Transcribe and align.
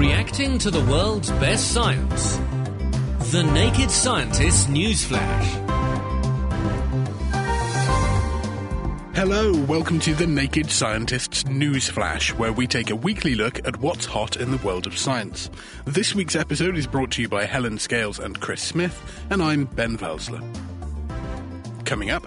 Reacting 0.00 0.56
to 0.60 0.70
the 0.70 0.82
world's 0.90 1.30
best 1.32 1.72
science. 1.72 2.38
The 3.32 3.42
Naked 3.42 3.90
Scientist 3.90 4.68
Newsflash. 4.68 5.44
Hello, 9.14 9.52
welcome 9.66 10.00
to 10.00 10.14
the 10.14 10.26
Naked 10.26 10.70
Scientists 10.70 11.44
Newsflash, 11.44 12.30
where 12.38 12.50
we 12.50 12.66
take 12.66 12.88
a 12.88 12.96
weekly 12.96 13.34
look 13.34 13.58
at 13.68 13.76
what's 13.80 14.06
hot 14.06 14.36
in 14.36 14.50
the 14.50 14.66
world 14.66 14.86
of 14.86 14.96
science. 14.96 15.50
This 15.84 16.14
week's 16.14 16.34
episode 16.34 16.78
is 16.78 16.86
brought 16.86 17.10
to 17.10 17.20
you 17.20 17.28
by 17.28 17.44
Helen 17.44 17.78
Scales 17.78 18.18
and 18.18 18.40
Chris 18.40 18.62
Smith, 18.62 19.02
and 19.28 19.42
I'm 19.42 19.66
Ben 19.66 19.98
Valsler. 19.98 20.42
Coming 21.84 22.10
up, 22.10 22.24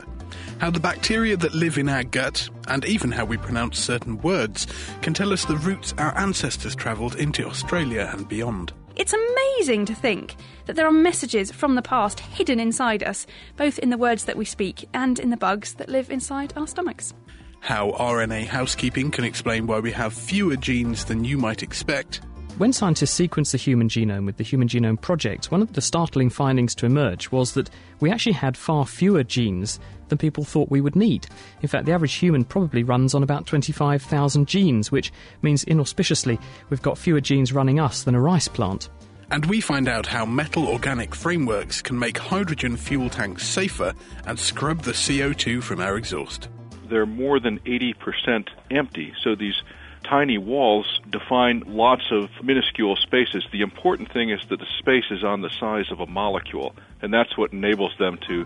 how 0.64 0.70
the 0.70 0.80
bacteria 0.80 1.36
that 1.36 1.54
live 1.54 1.78
in 1.78 1.90
our 1.90 2.06
gut, 2.06 2.48
and 2.70 2.86
even 2.86 3.12
how 3.12 3.26
we 3.26 3.36
pronounce 3.36 3.78
certain 3.78 4.18
words, 4.22 4.66
can 5.02 5.14
tell 5.14 5.34
us 5.34 5.44
the 5.44 5.58
routes 5.58 5.94
our 5.98 6.18
ancestors 6.18 6.74
travelled 6.74 7.18
into 7.18 7.46
Australia 7.46 8.10
and 8.14 8.30
beyond. 8.30 8.72
It's 8.96 9.12
amazing 9.12 9.84
to 9.88 9.94
think 9.94 10.38
that 10.66 10.78
there 10.78 10.88
are 10.88 10.92
messages 10.94 11.52
from 11.52 11.76
the 11.76 11.82
past 11.82 12.22
hidden 12.22 12.62
inside 12.62 13.04
us, 13.04 13.28
both 13.58 13.78
in 13.78 13.90
the 13.90 13.98
words 13.98 14.24
that 14.24 14.38
we 14.38 14.46
speak 14.46 14.88
and 14.94 15.20
in 15.20 15.32
the 15.32 15.36
bugs 15.36 15.74
that 15.74 15.90
live 15.90 16.10
inside 16.10 16.54
our 16.56 16.66
stomachs. 16.66 17.14
How 17.60 17.92
RNA 17.92 18.46
housekeeping 18.46 19.12
can 19.12 19.26
explain 19.26 19.68
why 19.68 19.82
we 19.82 19.92
have 19.92 20.14
fewer 20.14 20.56
genes 20.56 21.04
than 21.04 21.26
you 21.26 21.38
might 21.38 21.62
expect. 21.62 22.22
When 22.60 22.72
scientists 22.72 23.20
sequenced 23.20 23.52
the 23.52 23.58
human 23.58 23.90
genome 23.90 24.28
with 24.28 24.38
the 24.38 24.44
Human 24.44 24.68
Genome 24.68 25.02
Project, 25.02 25.52
one 25.52 25.64
of 25.64 25.74
the 25.74 25.82
startling 25.82 26.30
findings 26.30 26.76
to 26.76 26.86
emerge 26.86 27.32
was 27.32 27.56
that 27.56 27.68
we 28.00 28.12
actually 28.12 28.34
had 28.34 28.56
far 28.56 28.86
fewer 28.86 29.24
genes 29.24 29.80
than 30.14 30.20
people 30.20 30.44
thought 30.44 30.70
we 30.70 30.82
would 30.82 30.96
need. 30.96 31.26
In 31.62 31.68
fact, 31.68 31.88
the 31.88 31.92
average 31.92 32.14
human 32.14 32.44
probably 32.44 32.84
runs 32.84 33.16
on 33.16 33.24
about 33.24 33.48
25,000 33.48 34.48
genes, 34.48 34.92
which 34.92 35.12
means 35.42 35.64
inauspiciously 35.64 36.40
we've 36.70 36.84
got 36.84 37.00
fewer 37.00 37.20
genes 37.20 37.52
running 37.52 37.80
us 37.80 38.04
than 38.04 38.14
a 38.14 38.22
rice 38.22 38.48
plant. 38.48 38.90
And 39.32 39.46
we 39.48 39.60
find 39.60 39.88
out 39.88 40.06
how 40.06 40.26
metal 40.26 40.68
organic 40.68 41.16
frameworks 41.16 41.82
can 41.82 41.98
make 41.98 42.20
hydrogen 42.20 42.78
fuel 42.78 43.10
tanks 43.10 43.48
safer 43.48 43.94
and 44.28 44.38
scrub 44.38 44.84
the 44.84 44.92
CO2 44.92 45.64
from 45.64 45.82
our 45.82 45.98
exhaust. 45.98 46.50
They're 46.88 47.08
more 47.08 47.40
than 47.40 47.58
80% 47.62 48.50
empty, 48.70 49.14
so 49.24 49.34
these 49.34 49.60
tiny 50.04 50.38
walls 50.38 51.00
define 51.10 51.64
lots 51.66 52.04
of 52.12 52.30
minuscule 52.44 52.98
spaces. 52.98 53.44
The 53.52 53.62
important 53.62 54.12
thing 54.12 54.30
is 54.30 54.42
that 54.50 54.60
the 54.60 54.68
space 54.78 55.10
is 55.10 55.24
on 55.24 55.42
the 55.42 55.50
size 55.60 55.92
of 55.92 56.00
a 56.00 56.06
molecule, 56.06 56.76
and 57.02 57.12
that's 57.12 57.36
what 57.36 57.54
enables 57.54 57.98
them 57.98 58.20
to 58.28 58.46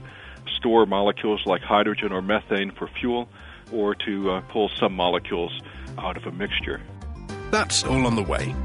store 0.55 0.85
molecules 0.85 1.41
like 1.45 1.61
hydrogen 1.61 2.11
or 2.11 2.21
methane 2.21 2.71
for 2.71 2.87
fuel, 2.87 3.29
or 3.71 3.95
to 3.95 4.31
uh, 4.31 4.41
pull 4.49 4.69
some 4.69 4.93
molecules 4.93 5.61
out 5.97 6.17
of 6.17 6.25
a 6.25 6.31
mixture. 6.31 6.81
That's 7.51 7.83
all 7.83 8.05
on 8.05 8.15
the 8.15 8.23
way. 8.23 8.55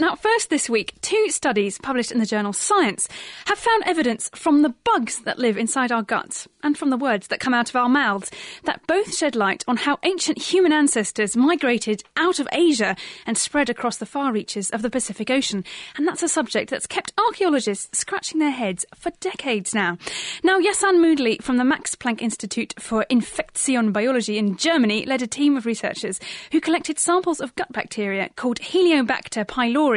Now, 0.00 0.14
first 0.14 0.48
this 0.48 0.70
week, 0.70 0.94
two 1.00 1.28
studies 1.28 1.76
published 1.76 2.12
in 2.12 2.20
the 2.20 2.26
journal 2.26 2.52
Science 2.52 3.08
have 3.46 3.58
found 3.58 3.82
evidence 3.84 4.30
from 4.32 4.62
the 4.62 4.72
bugs 4.84 5.22
that 5.22 5.40
live 5.40 5.58
inside 5.58 5.90
our 5.90 6.04
guts 6.04 6.46
and 6.62 6.78
from 6.78 6.90
the 6.90 6.96
words 6.96 7.26
that 7.28 7.40
come 7.40 7.52
out 7.52 7.68
of 7.68 7.74
our 7.74 7.88
mouths 7.88 8.30
that 8.62 8.86
both 8.86 9.12
shed 9.16 9.34
light 9.34 9.64
on 9.66 9.76
how 9.76 9.98
ancient 10.04 10.38
human 10.40 10.72
ancestors 10.72 11.36
migrated 11.36 12.04
out 12.16 12.38
of 12.38 12.48
Asia 12.52 12.94
and 13.26 13.36
spread 13.36 13.68
across 13.68 13.96
the 13.96 14.06
far 14.06 14.32
reaches 14.32 14.70
of 14.70 14.82
the 14.82 14.90
Pacific 14.90 15.30
Ocean. 15.30 15.64
And 15.96 16.06
that's 16.06 16.22
a 16.22 16.28
subject 16.28 16.70
that's 16.70 16.86
kept 16.86 17.12
archaeologists 17.18 17.98
scratching 17.98 18.38
their 18.38 18.52
heads 18.52 18.86
for 18.94 19.10
decades 19.18 19.74
now. 19.74 19.98
Now, 20.44 20.60
Yoshan 20.60 21.00
Moodley 21.00 21.42
from 21.42 21.56
the 21.56 21.64
Max 21.64 21.96
Planck 21.96 22.22
Institute 22.22 22.72
for 22.78 23.04
Infection 23.10 23.90
Biology 23.90 24.38
in 24.38 24.56
Germany 24.56 25.04
led 25.06 25.22
a 25.22 25.26
team 25.26 25.56
of 25.56 25.66
researchers 25.66 26.20
who 26.52 26.60
collected 26.60 27.00
samples 27.00 27.40
of 27.40 27.56
gut 27.56 27.72
bacteria 27.72 28.30
called 28.36 28.60
Helicobacter 28.60 29.44
pylori 29.44 29.87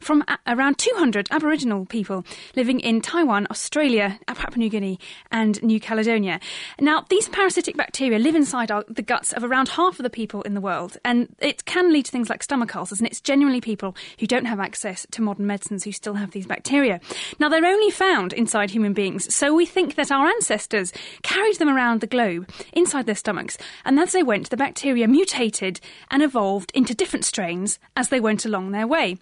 from 0.00 0.24
a- 0.28 0.38
around 0.46 0.78
200 0.78 1.28
Aboriginal 1.30 1.84
people 1.86 2.24
living 2.56 2.80
in 2.80 3.00
Taiwan, 3.00 3.46
Australia, 3.50 4.18
Papua 4.26 4.56
New 4.58 4.70
Guinea, 4.70 4.98
and 5.30 5.62
New 5.62 5.78
Caledonia. 5.80 6.40
Now, 6.80 7.04
these 7.10 7.28
parasitic 7.28 7.76
bacteria 7.76 8.18
live 8.18 8.34
inside 8.34 8.70
our, 8.70 8.84
the 8.88 9.02
guts 9.02 9.32
of 9.32 9.44
around 9.44 9.68
half 9.68 9.98
of 9.98 10.02
the 10.02 10.10
people 10.10 10.42
in 10.42 10.54
the 10.54 10.60
world, 10.60 10.96
and 11.04 11.34
it 11.40 11.64
can 11.64 11.92
lead 11.92 12.06
to 12.06 12.10
things 12.10 12.30
like 12.30 12.42
stomach 12.42 12.74
ulcers, 12.74 13.00
and 13.00 13.06
it's 13.06 13.20
genuinely 13.20 13.60
people 13.60 13.94
who 14.18 14.26
don't 14.26 14.46
have 14.46 14.60
access 14.60 15.06
to 15.10 15.22
modern 15.22 15.46
medicines 15.46 15.84
who 15.84 15.92
still 15.92 16.14
have 16.14 16.30
these 16.30 16.46
bacteria. 16.46 17.00
Now, 17.38 17.48
they're 17.48 17.64
only 17.66 17.90
found 17.90 18.32
inside 18.32 18.70
human 18.70 18.92
beings, 18.92 19.34
so 19.34 19.54
we 19.54 19.66
think 19.66 19.94
that 19.96 20.10
our 20.10 20.26
ancestors 20.26 20.92
carried 21.22 21.58
them 21.58 21.68
around 21.68 22.00
the 22.00 22.06
globe 22.06 22.48
inside 22.72 23.06
their 23.06 23.14
stomachs, 23.14 23.58
and 23.84 23.98
as 24.00 24.12
they 24.12 24.22
went, 24.22 24.50
the 24.50 24.56
bacteria 24.56 25.06
mutated 25.06 25.80
and 26.10 26.22
evolved 26.22 26.70
into 26.74 26.94
different 26.94 27.24
strains 27.24 27.78
as 27.96 28.08
they 28.08 28.20
went 28.20 28.44
along 28.44 28.70
their 28.70 28.86
way. 28.86 29.18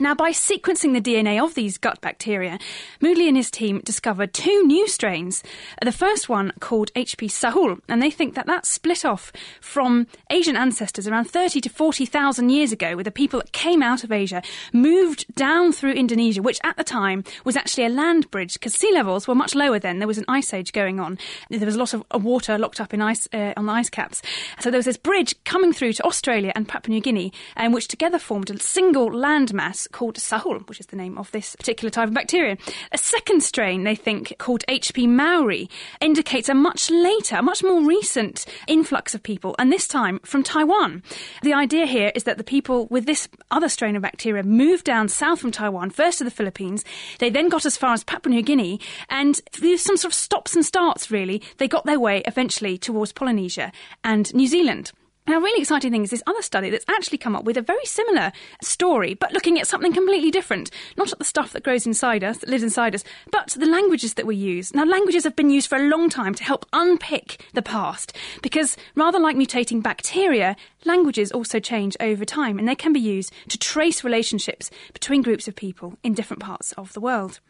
Now, 0.00 0.12
by 0.12 0.32
sequencing 0.32 0.92
the 0.92 1.00
DNA 1.00 1.42
of 1.42 1.54
these 1.54 1.78
gut 1.78 2.00
bacteria, 2.00 2.58
Moodley 3.00 3.28
and 3.28 3.36
his 3.36 3.48
team 3.48 3.80
discovered 3.84 4.34
two 4.34 4.66
new 4.66 4.88
strains. 4.88 5.44
The 5.80 5.92
first 5.92 6.28
one 6.28 6.52
called 6.58 6.92
HP 6.94 7.30
Sahul, 7.30 7.80
and 7.88 8.02
they 8.02 8.10
think 8.10 8.34
that 8.34 8.46
that 8.46 8.66
split 8.66 9.04
off 9.04 9.32
from 9.60 10.08
Asian 10.30 10.56
ancestors 10.56 11.06
around 11.06 11.26
30 11.26 11.60
to 11.60 11.68
40,000 11.68 12.50
years 12.50 12.72
ago, 12.72 12.96
with 12.96 13.04
the 13.04 13.12
people 13.12 13.38
that 13.38 13.52
came 13.52 13.84
out 13.84 14.02
of 14.02 14.10
Asia, 14.10 14.42
moved 14.72 15.32
down 15.36 15.72
through 15.72 15.92
Indonesia, 15.92 16.42
which 16.42 16.58
at 16.64 16.76
the 16.76 16.82
time 16.82 17.22
was 17.44 17.56
actually 17.56 17.84
a 17.84 17.88
land 17.88 18.28
bridge, 18.32 18.54
because 18.54 18.74
sea 18.74 18.92
levels 18.92 19.28
were 19.28 19.34
much 19.36 19.54
lower 19.54 19.78
then. 19.78 20.00
There 20.00 20.08
was 20.08 20.18
an 20.18 20.24
ice 20.26 20.52
age 20.52 20.72
going 20.72 20.98
on. 20.98 21.18
There 21.50 21.64
was 21.64 21.76
a 21.76 21.78
lot 21.78 21.94
of 21.94 22.02
uh, 22.12 22.18
water 22.18 22.58
locked 22.58 22.80
up 22.80 22.92
in 22.92 23.00
ice 23.00 23.28
uh, 23.32 23.52
on 23.56 23.66
the 23.66 23.72
ice 23.72 23.90
caps. 23.90 24.22
So 24.58 24.72
there 24.72 24.78
was 24.78 24.86
this 24.86 24.96
bridge 24.96 25.36
coming 25.44 25.72
through 25.72 25.92
to 25.94 26.04
Australia 26.04 26.50
and 26.56 26.66
Papua 26.66 26.94
New 26.96 27.00
Guinea, 27.00 27.32
um, 27.56 27.70
which 27.70 27.86
together 27.86 28.18
formed 28.18 28.50
a 28.50 28.58
single 28.58 29.08
landmass 29.08 29.83
called 29.86 30.16
Sahul, 30.16 30.68
which 30.68 30.80
is 30.80 30.86
the 30.86 30.96
name 30.96 31.18
of 31.18 31.30
this 31.30 31.56
particular 31.56 31.90
type 31.90 32.08
of 32.08 32.14
bacteria. 32.14 32.56
A 32.92 32.98
second 32.98 33.42
strain, 33.42 33.84
they 33.84 33.94
think, 33.94 34.34
called 34.38 34.64
HP 34.68 35.08
Maori, 35.08 35.68
indicates 36.00 36.48
a 36.48 36.54
much 36.54 36.90
later, 36.90 37.42
much 37.42 37.62
more 37.62 37.82
recent 37.82 38.46
influx 38.66 39.14
of 39.14 39.22
people, 39.22 39.54
and 39.58 39.72
this 39.72 39.86
time 39.88 40.20
from 40.24 40.42
Taiwan. 40.42 41.02
The 41.42 41.54
idea 41.54 41.86
here 41.86 42.12
is 42.14 42.24
that 42.24 42.38
the 42.38 42.44
people 42.44 42.86
with 42.86 43.06
this 43.06 43.28
other 43.50 43.68
strain 43.68 43.96
of 43.96 44.02
bacteria 44.02 44.42
moved 44.42 44.84
down 44.84 45.08
south 45.08 45.40
from 45.40 45.50
Taiwan, 45.50 45.90
first 45.90 46.18
to 46.18 46.24
the 46.24 46.30
Philippines. 46.30 46.84
They 47.18 47.30
then 47.30 47.48
got 47.48 47.66
as 47.66 47.76
far 47.76 47.92
as 47.92 48.04
Papua 48.04 48.34
New 48.34 48.42
Guinea, 48.42 48.80
and 49.08 49.40
through 49.52 49.76
some 49.78 49.96
sort 49.96 50.12
of 50.12 50.14
stops 50.14 50.54
and 50.54 50.64
starts, 50.64 51.10
really, 51.10 51.42
they 51.58 51.68
got 51.68 51.86
their 51.86 52.00
way 52.00 52.22
eventually 52.26 52.78
towards 52.78 53.12
Polynesia 53.12 53.72
and 54.02 54.32
New 54.34 54.46
Zealand. 54.46 54.92
Now, 55.26 55.40
really 55.40 55.62
exciting 55.62 55.90
thing 55.90 56.04
is 56.04 56.10
this 56.10 56.22
other 56.26 56.42
study 56.42 56.68
that's 56.68 56.84
actually 56.86 57.16
come 57.16 57.34
up 57.34 57.44
with 57.44 57.56
a 57.56 57.62
very 57.62 57.86
similar 57.86 58.30
story, 58.60 59.14
but 59.14 59.32
looking 59.32 59.58
at 59.58 59.66
something 59.66 59.94
completely 59.94 60.30
different. 60.30 60.70
Not 60.98 61.12
at 61.12 61.18
the 61.18 61.24
stuff 61.24 61.54
that 61.54 61.62
grows 61.62 61.86
inside 61.86 62.22
us, 62.22 62.38
that 62.38 62.50
lives 62.50 62.62
inside 62.62 62.94
us, 62.94 63.04
but 63.32 63.48
the 63.48 63.64
languages 63.64 64.14
that 64.14 64.26
we 64.26 64.36
use. 64.36 64.74
Now, 64.74 64.84
languages 64.84 65.24
have 65.24 65.34
been 65.34 65.48
used 65.48 65.70
for 65.70 65.76
a 65.76 65.88
long 65.88 66.10
time 66.10 66.34
to 66.34 66.44
help 66.44 66.66
unpick 66.74 67.42
the 67.54 67.62
past, 67.62 68.14
because 68.42 68.76
rather 68.96 69.18
like 69.18 69.34
mutating 69.34 69.82
bacteria, 69.82 70.56
languages 70.84 71.32
also 71.32 71.58
change 71.58 71.96
over 72.00 72.26
time, 72.26 72.58
and 72.58 72.68
they 72.68 72.74
can 72.74 72.92
be 72.92 73.00
used 73.00 73.32
to 73.48 73.56
trace 73.56 74.04
relationships 74.04 74.70
between 74.92 75.22
groups 75.22 75.48
of 75.48 75.56
people 75.56 75.96
in 76.02 76.12
different 76.12 76.42
parts 76.42 76.72
of 76.72 76.92
the 76.92 77.00
world. 77.00 77.40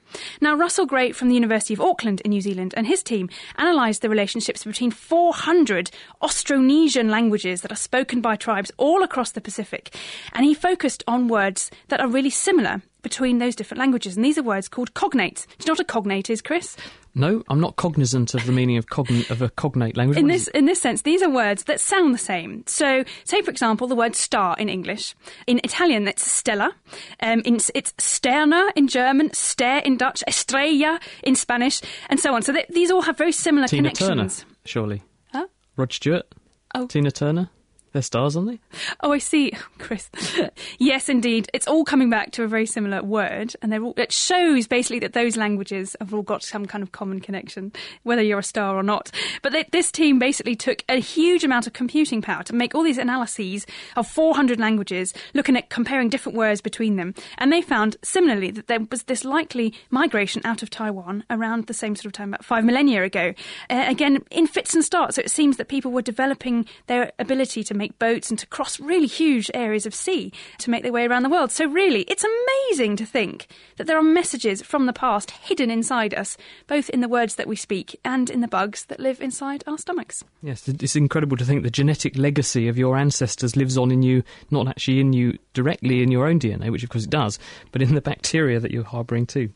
Now, 0.41 0.55
Russell 0.55 0.87
Gray 0.87 1.13
from 1.13 1.29
the 1.29 1.35
University 1.35 1.75
of 1.75 1.81
Auckland 1.81 2.21
in 2.23 2.31
New 2.31 2.41
Zealand 2.41 2.75
and 2.77 2.87
his 2.87 3.03
team 3.03 3.29
analysed 3.57 4.03
the 4.03 4.09
relationships 4.09 4.65
between 4.65 4.91
400 4.91 5.91
Austronesian 6.23 7.11
languages 7.11 7.63
that 7.63 7.73
are 7.73 7.77
spoken 7.77 8.21
by 8.21 8.37
tribes 8.37 8.73
all 8.77 9.03
across 9.03 9.33
the 9.33 9.41
Pacific. 9.41 9.97
And 10.33 10.45
he 10.45 10.55
focused 10.55 11.03
on 11.07 11.29
words 11.29 11.71
that 11.89 12.01
are 12.01 12.09
really 12.09 12.31
similar 12.31 12.83
between 13.05 13.39
those 13.39 13.55
different 13.55 13.79
languages. 13.79 14.17
And 14.17 14.25
these 14.25 14.37
are 14.37 14.43
words 14.43 14.69
called 14.69 14.93
cognates. 14.95 15.47
Do 15.47 15.53
you 15.61 15.67
know 15.69 15.73
what 15.75 15.81
a 15.81 15.85
cognate 15.85 16.29
is, 16.29 16.43
Chris? 16.43 16.77
No, 17.15 17.45
I'm 17.49 17.61
not 17.61 17.77
cognizant 17.77 18.35
of 18.35 18.45
the 18.45 18.51
meaning 18.51 18.77
of, 18.77 18.87
cogn- 18.87 19.31
of 19.31 19.41
a 19.41 19.49
cognate 19.51 19.97
language. 19.97 20.19
In 20.19 20.27
this, 20.27 20.49
in 20.49 20.65
this 20.65 20.81
sense, 20.81 21.03
these 21.03 21.23
are 21.23 21.31
words 21.31 21.65
that 21.65 21.79
sound 21.79 22.13
the 22.13 22.19
same. 22.19 22.65
So, 22.67 23.05
say 23.23 23.41
for 23.41 23.53
example, 23.53 23.87
the 23.87 23.95
word 23.95 24.17
star 24.17 24.57
in 24.59 24.69
English. 24.69 25.15
In 25.47 25.61
Italian, 25.63 26.09
it's 26.09 26.29
stella. 26.29 26.75
Um, 27.21 27.41
in, 27.45 27.59
it's 27.73 27.93
sterna 27.99 28.71
in 28.75 28.89
German, 28.89 29.33
stare 29.33 29.79
in 29.79 29.97
Dutch, 29.97 30.25
estrella 30.27 30.99
in 31.23 31.37
Spanish, 31.37 31.81
and 32.11 32.19
so 32.19 32.35
on. 32.35 32.43
So 32.43 32.51
they, 32.51 32.67
these 32.69 32.91
all 32.91 33.03
have 33.03 33.17
very 33.17 33.31
similar 33.31 33.69
Tina 33.69 33.91
connections. 33.91 34.41
Turner, 34.41 34.57
surely. 34.65 35.03
Huh? 35.33 35.47
Rod 35.77 35.93
Stewart. 35.93 36.27
Oh. 36.75 36.89
Tina 36.89 37.13
Turner. 37.13 37.49
They're 37.95 38.03
stars, 38.03 38.37
aren't 38.37 38.49
they? 38.49 38.61
Oh, 39.05 39.13
I 39.13 39.19
see, 39.19 39.53
Chris. 39.79 40.11
yes, 40.81 41.09
indeed. 41.09 41.49
It's 41.55 41.69
all 41.69 41.85
coming 41.85 42.11
back 42.11 42.33
to 42.33 42.43
a 42.43 42.49
very 42.49 42.67
similar 42.67 43.05
word, 43.05 43.55
and 43.63 43.71
they're 43.71 43.85
all, 43.85 43.95
it 43.97 44.11
shows 44.11 44.67
basically 44.67 44.99
that 44.99 45.13
those 45.13 45.37
languages 45.37 45.95
have 46.01 46.13
all 46.13 46.23
got 46.23 46.43
some 46.43 46.67
kind 46.67 46.83
of 46.83 46.91
common 46.91 47.21
connection, 47.21 47.73
whether 48.03 48.21
you're 48.21 48.41
a 48.41 48.43
star 48.43 48.77
or 48.77 48.83
not. 48.83 49.13
But 49.43 49.53
they, 49.53 49.65
this 49.71 49.93
team 49.93 50.19
basically 50.19 50.57
took 50.57 50.83
a 50.89 50.97
huge 50.97 51.45
amount 51.45 51.69
of 51.69 51.73
computing 51.73 52.21
power 52.21 52.43
to 52.43 52.53
make 52.53 52.75
all 52.75 52.83
these 52.83 52.99
analyses 52.99 53.65
of 53.95 54.09
400 54.09 54.59
languages, 54.59 55.15
looking 55.33 55.57
at 55.57 55.71
comparing 55.71 56.09
different 56.09 56.37
words 56.37 56.61
between 56.61 56.97
them, 56.97 57.15
and 57.39 57.53
they 57.53 57.63
found 57.63 57.97
similarly 58.03 58.51
that 58.51 58.67
there 58.67 58.81
was 58.91 59.05
this 59.05 59.25
likely 59.25 59.73
migration 59.91 60.43
out 60.45 60.65
of 60.65 60.71
Taiwan 60.71 61.23
around 61.31 61.69
the 61.69 61.75
same 61.75 61.95
sort 61.95 62.07
of 62.07 62.13
time, 62.13 62.31
about 62.31 62.45
five 62.45 62.65
millennia 62.65 63.05
ago. 63.05 63.35
Uh, 63.71 63.85
again, 63.87 64.21
in 64.33 64.49
fits 64.49 64.75
and 64.75 64.85
starts, 64.85 65.15
so 65.15 65.23
it 65.23 65.31
seems 65.31 65.59
that 65.59 65.69
people 65.69 65.93
were 65.93 66.03
developing 66.03 66.67
their 66.89 67.13
ability 67.21 67.63
to 67.63 67.73
make 67.73 67.84
make 67.85 67.99
boats 67.99 68.31
and 68.31 68.39
to 68.39 68.47
cross 68.47 68.81
really 68.81 69.07
huge 69.07 69.51
areas 69.53 69.85
of 69.85 69.95
sea 69.95 70.33
to 70.57 70.71
make 70.71 70.83
their 70.83 70.93
way 70.93 71.07
around 71.07 71.23
the 71.23 71.29
world. 71.29 71.51
So, 71.51 71.67
really, 71.67 72.03
it's 72.03 72.25
amazing 72.25 72.97
to 72.97 73.05
think 73.05 73.47
that 73.77 73.87
there 73.87 73.99
are 73.99 74.03
messages 74.03 74.63
from 74.63 74.87
the 74.87 74.93
past 74.95 75.33
hidden 75.33 75.71
inside 75.71 76.15
us, 76.15 76.39
both 76.67 76.89
in 76.91 77.03
the 77.03 77.09
words 77.09 77.35
that 77.35 77.47
we 77.47 77.57
speak 77.57 78.01
and 78.03 78.31
in 78.31 78.41
the 78.41 78.49
bugs 78.49 78.87
that 78.87 79.01
live 79.01 79.21
inside 79.21 79.63
our 79.67 79.77
stomachs. 79.77 80.25
Yes, 80.43 80.67
it's 80.67 80.97
incredible 80.97 81.37
to 81.37 81.45
think 81.45 81.63
the 81.63 81.71
genetic 81.71 82.17
legacy 82.17 82.69
of 82.69 82.79
your 82.79 82.97
ancestors 82.97 83.55
lives 83.55 83.77
on 83.77 83.91
in 83.91 84.03
you, 84.03 84.23
not 84.51 84.67
actually 84.67 85.01
in 85.01 85.13
you 85.13 85.39
directly 85.53 86.03
in 86.03 86.11
your 86.11 86.27
own 86.27 86.41
DNA, 86.41 86.71
which 86.71 86.85
of 86.85 86.89
course 86.89 87.05
it 87.05 87.11
does, 87.11 87.39
but 87.71 87.83
in 87.83 87.95
the 87.95 88.01
bacteria 88.01 88.59
that 88.61 88.71
you're 88.71 88.83
harbouring 88.83 89.27
too. 89.27 89.51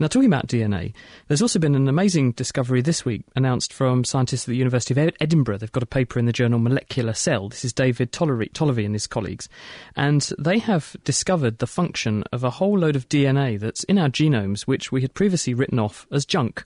Now, 0.00 0.06
talking 0.06 0.28
about 0.28 0.46
DNA, 0.46 0.94
there's 1.28 1.42
also 1.42 1.58
been 1.58 1.74
an 1.74 1.86
amazing 1.86 2.32
discovery 2.32 2.80
this 2.80 3.04
week 3.04 3.22
announced 3.36 3.70
from 3.70 4.02
scientists 4.02 4.44
at 4.44 4.46
the 4.46 4.56
University 4.56 4.98
of 4.98 5.12
Edinburgh. 5.20 5.58
They've 5.58 5.70
got 5.70 5.82
a 5.82 5.86
paper 5.86 6.18
in 6.18 6.24
the 6.24 6.32
journal 6.32 6.58
Molecular 6.58 7.12
Cell. 7.12 7.50
This 7.50 7.66
is 7.66 7.74
David 7.74 8.10
Tollervey 8.10 8.86
and 8.86 8.94
his 8.94 9.06
colleagues. 9.06 9.46
And 9.96 10.22
they 10.38 10.58
have 10.58 10.96
discovered 11.04 11.58
the 11.58 11.66
function 11.66 12.24
of 12.32 12.42
a 12.42 12.48
whole 12.48 12.78
load 12.78 12.96
of 12.96 13.10
DNA 13.10 13.60
that's 13.60 13.84
in 13.84 13.98
our 13.98 14.08
genomes, 14.08 14.62
which 14.62 14.90
we 14.90 15.02
had 15.02 15.12
previously 15.12 15.52
written 15.52 15.78
off 15.78 16.06
as 16.10 16.24
junk. 16.24 16.64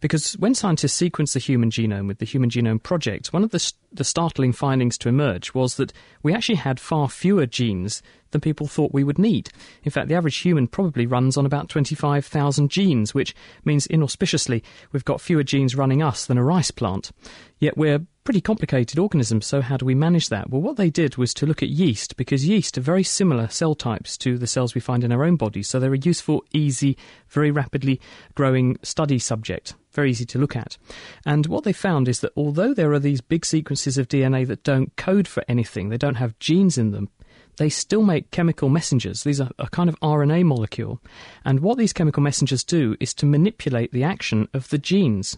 Because 0.00 0.34
when 0.34 0.54
scientists 0.54 1.00
sequenced 1.00 1.34
the 1.34 1.40
human 1.40 1.70
genome 1.70 2.06
with 2.06 2.18
the 2.18 2.24
Human 2.24 2.50
Genome 2.50 2.82
Project, 2.82 3.32
one 3.32 3.44
of 3.44 3.50
the, 3.50 3.72
the 3.92 4.04
startling 4.04 4.52
findings 4.52 4.96
to 4.98 5.08
emerge 5.08 5.52
was 5.54 5.76
that 5.76 5.92
we 6.22 6.34
actually 6.34 6.56
had 6.56 6.80
far 6.80 7.08
fewer 7.08 7.46
genes 7.46 8.02
than 8.30 8.40
people 8.40 8.66
thought 8.66 8.94
we 8.94 9.04
would 9.04 9.18
need. 9.18 9.50
In 9.82 9.90
fact, 9.90 10.08
the 10.08 10.14
average 10.14 10.38
human 10.38 10.68
probably 10.68 11.06
runs 11.06 11.36
on 11.36 11.46
about 11.46 11.68
25,000 11.68 12.70
genes, 12.70 13.14
which 13.14 13.34
means 13.64 13.86
inauspiciously 13.86 14.62
we've 14.92 15.04
got 15.04 15.20
fewer 15.20 15.42
genes 15.42 15.76
running 15.76 16.02
us 16.02 16.26
than 16.26 16.38
a 16.38 16.44
rice 16.44 16.70
plant. 16.70 17.10
Yet 17.58 17.76
we're 17.76 18.00
pretty 18.30 18.40
complicated 18.40 18.96
organisms, 18.96 19.44
so 19.44 19.60
how 19.60 19.76
do 19.76 19.84
we 19.84 19.92
manage 19.92 20.28
that? 20.28 20.48
Well, 20.48 20.60
what 20.60 20.76
they 20.76 20.88
did 20.88 21.16
was 21.16 21.34
to 21.34 21.46
look 21.46 21.64
at 21.64 21.68
yeast, 21.68 22.16
because 22.16 22.46
yeast 22.46 22.78
are 22.78 22.80
very 22.80 23.02
similar 23.02 23.48
cell 23.48 23.74
types 23.74 24.16
to 24.18 24.38
the 24.38 24.46
cells 24.46 24.72
we 24.72 24.80
find 24.80 25.02
in 25.02 25.10
our 25.10 25.24
own 25.24 25.34
bodies, 25.34 25.68
so 25.68 25.80
they're 25.80 25.94
a 25.94 25.98
useful, 25.98 26.44
easy, 26.52 26.96
very 27.28 27.50
rapidly 27.50 28.00
growing 28.36 28.78
study 28.84 29.18
subject. 29.18 29.74
Very 29.90 30.10
easy 30.10 30.24
to 30.26 30.38
look 30.38 30.54
at. 30.54 30.78
And 31.26 31.46
what 31.46 31.64
they 31.64 31.72
found 31.72 32.06
is 32.06 32.20
that 32.20 32.30
although 32.36 32.72
there 32.72 32.92
are 32.92 33.00
these 33.00 33.20
big 33.20 33.44
sequences 33.44 33.98
of 33.98 34.06
DNA 34.06 34.46
that 34.46 34.62
don't 34.62 34.94
code 34.94 35.26
for 35.26 35.42
anything, 35.48 35.88
they 35.88 35.98
don't 35.98 36.14
have 36.14 36.38
genes 36.38 36.78
in 36.78 36.92
them, 36.92 37.08
they 37.56 37.68
still 37.68 38.04
make 38.04 38.30
chemical 38.30 38.68
messengers. 38.68 39.24
These 39.24 39.40
are 39.40 39.50
a 39.58 39.68
kind 39.70 39.88
of 39.88 39.98
RNA 39.98 40.44
molecule. 40.44 41.00
And 41.44 41.58
what 41.58 41.78
these 41.78 41.92
chemical 41.92 42.22
messengers 42.22 42.62
do 42.62 42.96
is 43.00 43.12
to 43.14 43.26
manipulate 43.26 43.90
the 43.90 44.04
action 44.04 44.46
of 44.54 44.68
the 44.68 44.78
genes. 44.78 45.36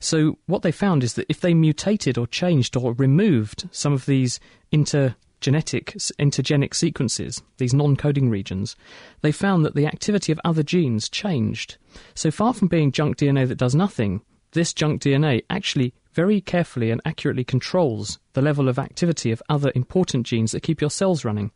So 0.00 0.38
what 0.46 0.62
they 0.62 0.72
found 0.72 1.02
is 1.02 1.14
that 1.14 1.26
if 1.28 1.40
they 1.40 1.54
mutated 1.54 2.18
or 2.18 2.26
changed 2.26 2.76
or 2.76 2.92
removed 2.94 3.68
some 3.72 3.92
of 3.92 4.06
these 4.06 4.40
intergenetic 4.72 5.14
intergenic 5.40 6.74
sequences, 6.74 7.42
these 7.58 7.74
non-coding 7.74 8.30
regions, 8.30 8.76
they 9.22 9.32
found 9.32 9.64
that 9.64 9.74
the 9.74 9.86
activity 9.86 10.32
of 10.32 10.40
other 10.44 10.62
genes 10.62 11.08
changed. 11.08 11.76
So 12.14 12.30
far 12.30 12.54
from 12.54 12.68
being 12.68 12.92
junk 12.92 13.16
DNA 13.16 13.46
that 13.48 13.58
does 13.58 13.74
nothing, 13.74 14.22
this 14.52 14.72
junk 14.72 15.02
DNA 15.02 15.44
actually 15.50 15.92
very 16.14 16.40
carefully 16.40 16.90
and 16.90 17.00
accurately 17.04 17.44
controls 17.44 18.18
the 18.32 18.42
level 18.42 18.68
of 18.68 18.78
activity 18.78 19.30
of 19.30 19.42
other 19.48 19.70
important 19.76 20.26
genes 20.26 20.50
that 20.50 20.64
keep 20.64 20.80
your 20.80 20.90
cells 20.90 21.24
running. 21.24 21.52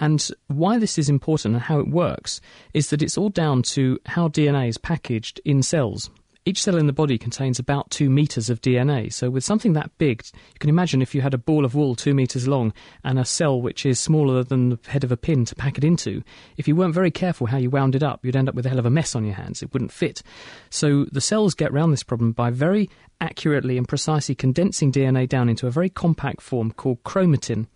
And 0.00 0.28
why 0.48 0.78
this 0.78 0.98
is 0.98 1.08
important 1.08 1.54
and 1.54 1.62
how 1.62 1.78
it 1.78 1.88
works 1.88 2.40
is 2.74 2.90
that 2.90 3.02
it's 3.02 3.16
all 3.16 3.28
down 3.28 3.62
to 3.62 4.00
how 4.06 4.26
DNA 4.26 4.68
is 4.68 4.78
packaged 4.78 5.40
in 5.44 5.62
cells. 5.62 6.10
Each 6.46 6.62
cell 6.62 6.78
in 6.78 6.86
the 6.86 6.94
body 6.94 7.18
contains 7.18 7.58
about 7.58 7.90
two 7.90 8.08
meters 8.08 8.48
of 8.48 8.62
DNA. 8.62 9.12
So, 9.12 9.28
with 9.28 9.44
something 9.44 9.74
that 9.74 9.90
big, 9.98 10.22
you 10.32 10.58
can 10.58 10.70
imagine 10.70 11.02
if 11.02 11.14
you 11.14 11.20
had 11.20 11.34
a 11.34 11.38
ball 11.38 11.66
of 11.66 11.74
wool 11.74 11.94
two 11.94 12.14
meters 12.14 12.48
long 12.48 12.72
and 13.04 13.18
a 13.18 13.26
cell 13.26 13.60
which 13.60 13.84
is 13.84 14.00
smaller 14.00 14.42
than 14.42 14.70
the 14.70 14.78
head 14.86 15.04
of 15.04 15.12
a 15.12 15.18
pin 15.18 15.44
to 15.44 15.54
pack 15.54 15.76
it 15.76 15.84
into, 15.84 16.22
if 16.56 16.66
you 16.66 16.74
weren't 16.74 16.94
very 16.94 17.10
careful 17.10 17.46
how 17.46 17.58
you 17.58 17.68
wound 17.68 17.94
it 17.94 18.02
up, 18.02 18.24
you'd 18.24 18.36
end 18.36 18.48
up 18.48 18.54
with 18.54 18.64
a 18.64 18.70
hell 18.70 18.78
of 18.78 18.86
a 18.86 18.90
mess 18.90 19.14
on 19.14 19.26
your 19.26 19.34
hands. 19.34 19.62
It 19.62 19.74
wouldn't 19.74 19.92
fit. 19.92 20.22
So, 20.70 21.04
the 21.12 21.20
cells 21.20 21.54
get 21.54 21.72
around 21.72 21.90
this 21.90 22.02
problem 22.02 22.32
by 22.32 22.48
very 22.48 22.88
accurately 23.20 23.76
and 23.76 23.86
precisely 23.86 24.34
condensing 24.34 24.90
DNA 24.90 25.28
down 25.28 25.50
into 25.50 25.66
a 25.66 25.70
very 25.70 25.90
compact 25.90 26.40
form 26.40 26.70
called 26.72 27.02
chromatin. 27.04 27.66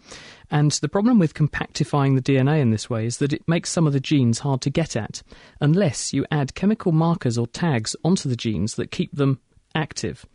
And 0.51 0.73
the 0.73 0.89
problem 0.89 1.19
with 1.19 1.35
compactifying 1.35 2.15
the 2.15 2.23
DNA 2.23 2.61
in 2.61 2.71
this 2.71 2.91
way 2.91 3.07
is 3.07 3.19
that 3.19 3.33
it 3.33 3.49
makes 3.49 3.71
some 3.71 3.87
of 3.87 3.93
the 3.93 4.01
genes 4.01 4.41
hard 4.41 4.61
to 4.63 4.71
get 4.71 4.95
at, 4.95 5.23
unless 5.61 6.13
you 6.13 6.27
add 6.31 6.55
chemical 6.55 6.93
markers 6.93 7.39
or 7.39 7.47
tags 7.47 7.97
onto 8.05 8.29
the 8.29 8.37
genes 8.37 8.75
that 8.75 8.91
keep 8.91 9.13
them 9.13 9.41
active. 9.75 10.27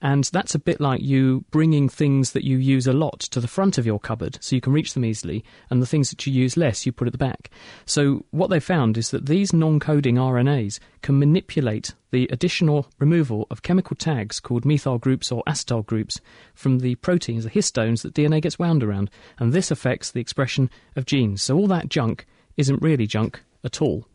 And 0.00 0.24
that's 0.24 0.54
a 0.54 0.58
bit 0.58 0.80
like 0.80 1.00
you 1.02 1.44
bringing 1.50 1.88
things 1.88 2.32
that 2.32 2.44
you 2.44 2.58
use 2.58 2.86
a 2.86 2.92
lot 2.92 3.20
to 3.20 3.40
the 3.40 3.48
front 3.48 3.78
of 3.78 3.86
your 3.86 3.98
cupboard 3.98 4.38
so 4.40 4.54
you 4.54 4.60
can 4.60 4.72
reach 4.72 4.94
them 4.94 5.04
easily, 5.04 5.44
and 5.70 5.80
the 5.80 5.86
things 5.86 6.10
that 6.10 6.26
you 6.26 6.32
use 6.32 6.56
less 6.56 6.86
you 6.86 6.92
put 6.92 7.08
at 7.08 7.12
the 7.12 7.18
back. 7.18 7.50
So, 7.86 8.24
what 8.30 8.50
they 8.50 8.60
found 8.60 8.98
is 8.98 9.10
that 9.10 9.26
these 9.26 9.52
non 9.52 9.80
coding 9.80 10.16
RNAs 10.16 10.78
can 11.02 11.18
manipulate 11.18 11.94
the 12.10 12.28
additional 12.30 12.86
removal 12.98 13.46
of 13.50 13.62
chemical 13.62 13.96
tags 13.96 14.40
called 14.40 14.64
methyl 14.64 14.98
groups 14.98 15.32
or 15.32 15.42
acetyl 15.46 15.84
groups 15.84 16.20
from 16.54 16.78
the 16.78 16.94
proteins, 16.96 17.44
the 17.44 17.50
histones 17.50 18.02
that 18.02 18.14
DNA 18.14 18.40
gets 18.40 18.58
wound 18.58 18.82
around, 18.82 19.10
and 19.38 19.52
this 19.52 19.70
affects 19.70 20.10
the 20.10 20.20
expression 20.20 20.70
of 20.94 21.06
genes. 21.06 21.42
So, 21.42 21.56
all 21.56 21.66
that 21.68 21.88
junk 21.88 22.26
isn't 22.56 22.82
really 22.82 23.06
junk 23.06 23.42
at 23.64 23.82
all. 23.82 24.06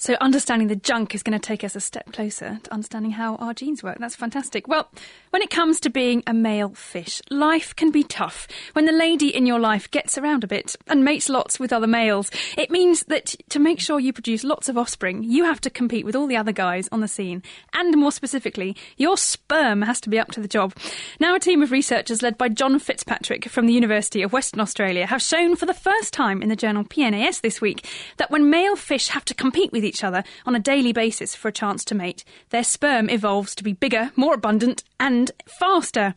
So, 0.00 0.16
understanding 0.20 0.68
the 0.68 0.76
junk 0.76 1.12
is 1.12 1.24
going 1.24 1.36
to 1.36 1.44
take 1.44 1.64
us 1.64 1.74
a 1.74 1.80
step 1.80 2.12
closer 2.12 2.60
to 2.62 2.72
understanding 2.72 3.10
how 3.10 3.34
our 3.36 3.52
genes 3.52 3.82
work. 3.82 3.98
That's 3.98 4.14
fantastic. 4.14 4.68
Well, 4.68 4.88
when 5.30 5.42
it 5.42 5.50
comes 5.50 5.80
to 5.80 5.90
being 5.90 6.22
a 6.24 6.32
male 6.32 6.68
fish, 6.68 7.20
life 7.30 7.74
can 7.74 7.90
be 7.90 8.04
tough. 8.04 8.46
When 8.74 8.84
the 8.84 8.92
lady 8.92 9.34
in 9.34 9.44
your 9.44 9.58
life 9.58 9.90
gets 9.90 10.16
around 10.16 10.44
a 10.44 10.46
bit 10.46 10.76
and 10.86 11.04
mates 11.04 11.28
lots 11.28 11.58
with 11.58 11.72
other 11.72 11.88
males, 11.88 12.30
it 12.56 12.70
means 12.70 13.02
that 13.06 13.34
to 13.48 13.58
make 13.58 13.80
sure 13.80 13.98
you 13.98 14.12
produce 14.12 14.44
lots 14.44 14.68
of 14.68 14.78
offspring, 14.78 15.24
you 15.24 15.44
have 15.44 15.60
to 15.62 15.70
compete 15.70 16.04
with 16.04 16.14
all 16.14 16.28
the 16.28 16.36
other 16.36 16.52
guys 16.52 16.88
on 16.92 17.00
the 17.00 17.08
scene. 17.08 17.42
And 17.72 17.96
more 17.96 18.12
specifically, 18.12 18.76
your 18.98 19.16
sperm 19.16 19.82
has 19.82 20.00
to 20.02 20.08
be 20.08 20.20
up 20.20 20.30
to 20.30 20.40
the 20.40 20.46
job. 20.46 20.74
Now, 21.18 21.34
a 21.34 21.40
team 21.40 21.60
of 21.60 21.72
researchers 21.72 22.22
led 22.22 22.38
by 22.38 22.50
John 22.50 22.78
Fitzpatrick 22.78 23.48
from 23.48 23.66
the 23.66 23.74
University 23.74 24.22
of 24.22 24.32
Western 24.32 24.60
Australia 24.60 25.06
have 25.06 25.22
shown 25.22 25.56
for 25.56 25.66
the 25.66 25.74
first 25.74 26.12
time 26.12 26.40
in 26.40 26.48
the 26.48 26.54
journal 26.54 26.84
PNAS 26.84 27.40
this 27.40 27.60
week 27.60 27.84
that 28.18 28.30
when 28.30 28.48
male 28.48 28.76
fish 28.76 29.08
have 29.08 29.24
to 29.24 29.34
compete 29.34 29.72
with 29.72 29.87
each 29.88 30.04
other 30.04 30.22
on 30.46 30.54
a 30.54 30.60
daily 30.60 30.92
basis 30.92 31.34
for 31.34 31.48
a 31.48 31.52
chance 31.52 31.84
to 31.86 31.94
mate. 31.94 32.24
Their 32.50 32.64
sperm 32.64 33.10
evolves 33.10 33.54
to 33.56 33.64
be 33.64 33.72
bigger, 33.72 34.12
more 34.14 34.34
abundant, 34.34 34.84
and 35.00 35.30
faster. 35.46 36.14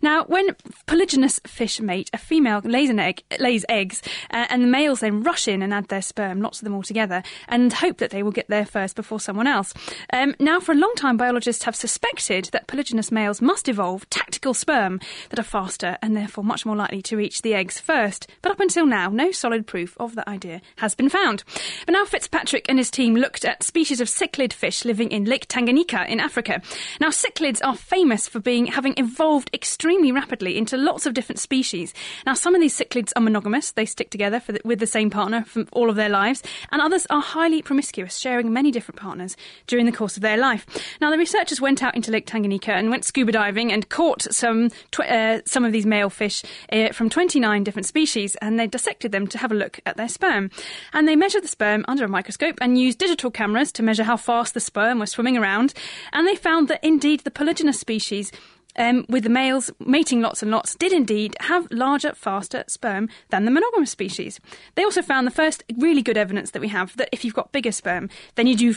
Now, 0.00 0.24
when 0.24 0.48
polygynous 0.86 1.46
fish 1.46 1.80
mate, 1.80 2.10
a 2.12 2.18
female 2.18 2.60
lays 2.64 2.90
an 2.90 2.98
egg, 2.98 3.22
lays 3.38 3.64
eggs, 3.68 4.02
uh, 4.30 4.46
and 4.48 4.62
the 4.62 4.68
males 4.68 5.00
then 5.00 5.22
rush 5.22 5.48
in 5.48 5.62
and 5.62 5.72
add 5.72 5.88
their 5.88 6.02
sperm, 6.02 6.40
lots 6.40 6.60
of 6.60 6.64
them 6.64 6.74
all 6.74 6.82
together, 6.82 7.22
and 7.48 7.72
hope 7.72 7.98
that 7.98 8.10
they 8.10 8.22
will 8.22 8.30
get 8.30 8.48
there 8.48 8.66
first 8.66 8.96
before 8.96 9.20
someone 9.20 9.46
else. 9.46 9.74
Um, 10.12 10.34
now, 10.38 10.60
for 10.60 10.72
a 10.72 10.76
long 10.76 10.94
time, 10.96 11.16
biologists 11.16 11.64
have 11.64 11.76
suspected 11.76 12.46
that 12.52 12.66
polygynous 12.66 13.12
males 13.12 13.40
must 13.40 13.68
evolve 13.68 14.08
tactical 14.10 14.54
sperm 14.54 15.00
that 15.30 15.38
are 15.38 15.44
faster 15.44 15.98
and 16.02 16.16
therefore 16.16 16.44
much 16.44 16.64
more 16.66 16.76
likely 16.76 17.02
to 17.02 17.16
reach 17.16 17.42
the 17.42 17.54
eggs 17.54 17.78
first. 17.78 18.26
But 18.40 18.52
up 18.52 18.60
until 18.60 18.86
now, 18.86 19.08
no 19.10 19.30
solid 19.30 19.66
proof 19.66 19.96
of 20.00 20.14
that 20.14 20.28
idea 20.28 20.60
has 20.76 20.94
been 20.94 21.08
found. 21.08 21.44
But 21.86 21.92
now 21.92 22.04
Fitzpatrick 22.04 22.66
and 22.68 22.78
his 22.78 22.90
team 22.90 23.11
looked 23.16 23.44
at 23.44 23.62
species 23.62 24.00
of 24.00 24.08
cichlid 24.08 24.52
fish 24.52 24.84
living 24.84 25.10
in 25.10 25.24
Lake 25.24 25.48
Tanganyika 25.48 26.08
in 26.08 26.20
Africa. 26.20 26.62
Now, 27.00 27.08
cichlids 27.08 27.60
are 27.64 27.76
famous 27.76 28.28
for 28.28 28.40
being 28.40 28.66
having 28.66 28.94
evolved 28.96 29.50
extremely 29.52 30.12
rapidly 30.12 30.56
into 30.56 30.76
lots 30.76 31.06
of 31.06 31.14
different 31.14 31.38
species. 31.38 31.94
Now, 32.26 32.34
some 32.34 32.54
of 32.54 32.60
these 32.60 32.76
cichlids 32.76 33.12
are 33.16 33.22
monogamous; 33.22 33.72
they 33.72 33.86
stick 33.86 34.10
together 34.10 34.40
the, 34.46 34.60
with 34.64 34.78
the 34.78 34.86
same 34.86 35.10
partner 35.10 35.44
for 35.44 35.64
all 35.72 35.90
of 35.90 35.96
their 35.96 36.08
lives, 36.08 36.42
and 36.70 36.80
others 36.80 37.06
are 37.10 37.20
highly 37.20 37.62
promiscuous, 37.62 38.18
sharing 38.18 38.52
many 38.52 38.70
different 38.70 38.98
partners 38.98 39.36
during 39.66 39.86
the 39.86 39.92
course 39.92 40.16
of 40.16 40.22
their 40.22 40.36
life. 40.36 40.66
Now, 41.00 41.10
the 41.10 41.18
researchers 41.18 41.60
went 41.60 41.82
out 41.82 41.94
into 41.94 42.10
Lake 42.10 42.26
Tanganyika 42.26 42.70
and 42.70 42.90
went 42.90 43.04
scuba 43.04 43.32
diving 43.32 43.72
and 43.72 43.88
caught 43.88 44.22
some 44.32 44.70
tw- 44.90 45.00
uh, 45.00 45.42
some 45.44 45.64
of 45.64 45.72
these 45.72 45.86
male 45.86 46.10
fish 46.10 46.42
uh, 46.72 46.92
from 46.92 47.08
29 47.08 47.64
different 47.64 47.86
species, 47.86 48.36
and 48.36 48.58
they 48.58 48.66
dissected 48.66 49.12
them 49.12 49.26
to 49.26 49.38
have 49.38 49.52
a 49.52 49.54
look 49.54 49.80
at 49.86 49.96
their 49.96 50.08
sperm. 50.08 50.50
And 50.92 51.06
they 51.08 51.16
measured 51.16 51.44
the 51.44 51.48
sperm 51.48 51.84
under 51.88 52.04
a 52.04 52.08
microscope 52.08 52.58
and 52.60 52.78
used 52.78 52.98
digital 53.02 53.32
cameras 53.32 53.72
to 53.72 53.82
measure 53.82 54.04
how 54.04 54.16
fast 54.16 54.54
the 54.54 54.60
sperm 54.60 55.00
were 55.00 55.06
swimming 55.06 55.36
around, 55.36 55.74
and 56.12 56.24
they 56.24 56.36
found 56.36 56.68
that 56.68 56.84
indeed 56.84 57.18
the 57.24 57.32
polygynous 57.32 57.74
species 57.74 58.30
um, 58.76 59.04
with 59.08 59.24
the 59.24 59.28
males 59.28 59.72
mating 59.80 60.20
lots 60.20 60.40
and 60.40 60.52
lots, 60.52 60.76
did 60.76 60.92
indeed 60.92 61.36
have 61.40 61.66
larger, 61.72 62.14
faster 62.14 62.62
sperm 62.68 63.08
than 63.30 63.44
the 63.44 63.50
monogamous 63.50 63.90
species. 63.90 64.38
They 64.76 64.84
also 64.84 65.02
found 65.02 65.26
the 65.26 65.32
first 65.32 65.64
really 65.78 66.00
good 66.00 66.16
evidence 66.16 66.52
that 66.52 66.62
we 66.62 66.68
have 66.68 66.96
that 66.96 67.08
if 67.10 67.24
you've 67.24 67.34
got 67.34 67.50
bigger 67.50 67.72
sperm, 67.72 68.08
then 68.36 68.46
you 68.46 68.54
do 68.54 68.74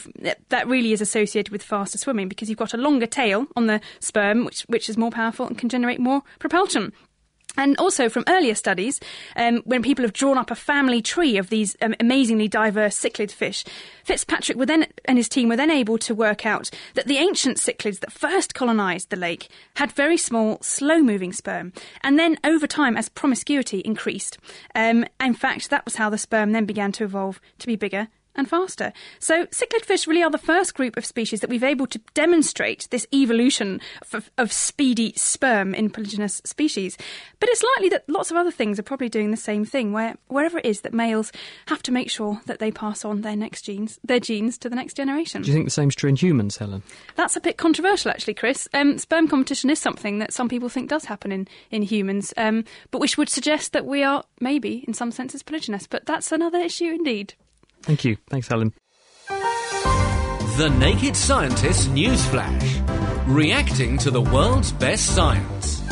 that 0.49 0.67
really 0.67 0.91
is 0.91 1.01
associated 1.01 1.51
with 1.51 1.61
faster 1.61 1.99
swimming 1.99 2.27
because 2.27 2.49
you've 2.49 2.57
got 2.57 2.73
a 2.73 2.77
longer 2.77 3.05
tail 3.05 3.45
on 3.55 3.67
the 3.67 3.79
sperm, 3.99 4.43
which 4.43 4.61
which 4.63 4.89
is 4.89 4.97
more 4.97 5.11
powerful 5.11 5.45
and 5.45 5.55
can 5.55 5.69
generate 5.69 5.99
more 5.99 6.23
propulsion. 6.39 6.91
And 7.57 7.77
also 7.77 8.09
from 8.09 8.23
earlier 8.27 8.55
studies, 8.55 8.99
um, 9.35 9.61
when 9.65 9.81
people 9.81 10.03
have 10.03 10.13
drawn 10.13 10.37
up 10.37 10.51
a 10.51 10.55
family 10.55 11.01
tree 11.01 11.37
of 11.37 11.49
these 11.49 11.75
um, 11.81 11.95
amazingly 11.99 12.47
diverse 12.47 12.99
cichlid 12.99 13.31
fish, 13.31 13.63
Fitzpatrick 14.03 14.57
then, 14.65 14.87
and 15.05 15.17
his 15.17 15.29
team 15.29 15.49
were 15.49 15.55
then 15.55 15.71
able 15.71 15.97
to 15.99 16.15
work 16.15 16.45
out 16.45 16.69
that 16.93 17.07
the 17.07 17.17
ancient 17.17 17.57
cichlids 17.57 17.99
that 17.99 18.11
first 18.11 18.53
colonised 18.53 19.09
the 19.09 19.15
lake 19.15 19.49
had 19.75 19.91
very 19.91 20.17
small, 20.17 20.57
slow-moving 20.61 21.33
sperm, 21.33 21.73
and 22.01 22.19
then 22.19 22.37
over 22.43 22.67
time, 22.67 22.97
as 22.97 23.09
promiscuity 23.09 23.79
increased, 23.79 24.37
um, 24.73 25.05
in 25.19 25.33
fact, 25.33 25.69
that 25.69 25.85
was 25.85 25.95
how 25.95 26.09
the 26.09 26.17
sperm 26.17 26.51
then 26.51 26.65
began 26.65 26.91
to 26.91 27.03
evolve 27.03 27.39
to 27.59 27.67
be 27.67 27.75
bigger 27.75 28.07
and 28.35 28.49
faster. 28.49 28.93
So 29.19 29.45
cichlid 29.47 29.85
fish 29.85 30.07
really 30.07 30.23
are 30.23 30.29
the 30.29 30.37
first 30.37 30.75
group 30.75 30.97
of 30.97 31.05
species 31.05 31.41
that 31.41 31.49
we've 31.49 31.63
able 31.63 31.87
to 31.87 31.99
demonstrate 32.13 32.87
this 32.91 33.07
evolution 33.13 33.81
of, 34.13 34.31
of, 34.37 34.51
speedy 34.51 35.13
sperm 35.15 35.73
in 35.73 35.89
polygynous 35.89 36.45
species. 36.47 36.97
But 37.39 37.49
it's 37.49 37.63
likely 37.75 37.89
that 37.89 38.07
lots 38.07 38.31
of 38.31 38.37
other 38.37 38.51
things 38.51 38.79
are 38.79 38.83
probably 38.83 39.09
doing 39.09 39.31
the 39.31 39.37
same 39.37 39.65
thing, 39.65 39.91
where 39.91 40.15
wherever 40.27 40.57
it 40.57 40.65
is 40.65 40.81
that 40.81 40.93
males 40.93 41.31
have 41.67 41.83
to 41.83 41.91
make 41.91 42.09
sure 42.09 42.41
that 42.45 42.59
they 42.59 42.71
pass 42.71 43.03
on 43.03 43.21
their 43.21 43.35
next 43.35 43.63
genes, 43.63 43.99
their 44.03 44.19
genes 44.19 44.57
to 44.59 44.69
the 44.69 44.75
next 44.75 44.95
generation. 44.95 45.41
Do 45.41 45.47
you 45.47 45.53
think 45.53 45.65
the 45.65 45.71
same's 45.71 45.95
true 45.95 46.09
in 46.09 46.15
humans, 46.15 46.57
Helen? 46.57 46.83
That's 47.15 47.35
a 47.35 47.41
bit 47.41 47.57
controversial, 47.57 48.11
actually, 48.11 48.35
Chris. 48.35 48.67
Um, 48.73 48.97
sperm 48.97 49.27
competition 49.27 49.69
is 49.69 49.79
something 49.79 50.19
that 50.19 50.33
some 50.33 50.49
people 50.49 50.69
think 50.69 50.89
does 50.89 51.05
happen 51.05 51.31
in 51.31 51.47
in 51.71 51.81
humans, 51.81 52.33
um, 52.37 52.63
but 52.91 52.99
which 52.99 53.17
would 53.17 53.29
suggest 53.29 53.73
that 53.73 53.85
we 53.85 54.03
are 54.03 54.23
maybe, 54.39 54.83
in 54.87 54.93
some 54.93 55.11
senses, 55.11 55.43
polygynous. 55.43 55.87
But 55.89 56.05
that's 56.05 56.31
another 56.31 56.59
issue 56.59 56.91
indeed. 56.91 57.33
Thank 57.85 58.03
you. 58.03 58.17
Thanks, 58.29 58.47
Helen. 58.47 58.73
The 59.27 60.75
Naked 60.79 61.15
Scientist 61.15 61.89
Newsflash. 61.91 63.27
Reacting 63.27 63.97
to 63.99 64.09
the 64.09 64.21
world's 64.21 64.71
best 64.71 65.15
science. 65.15 65.83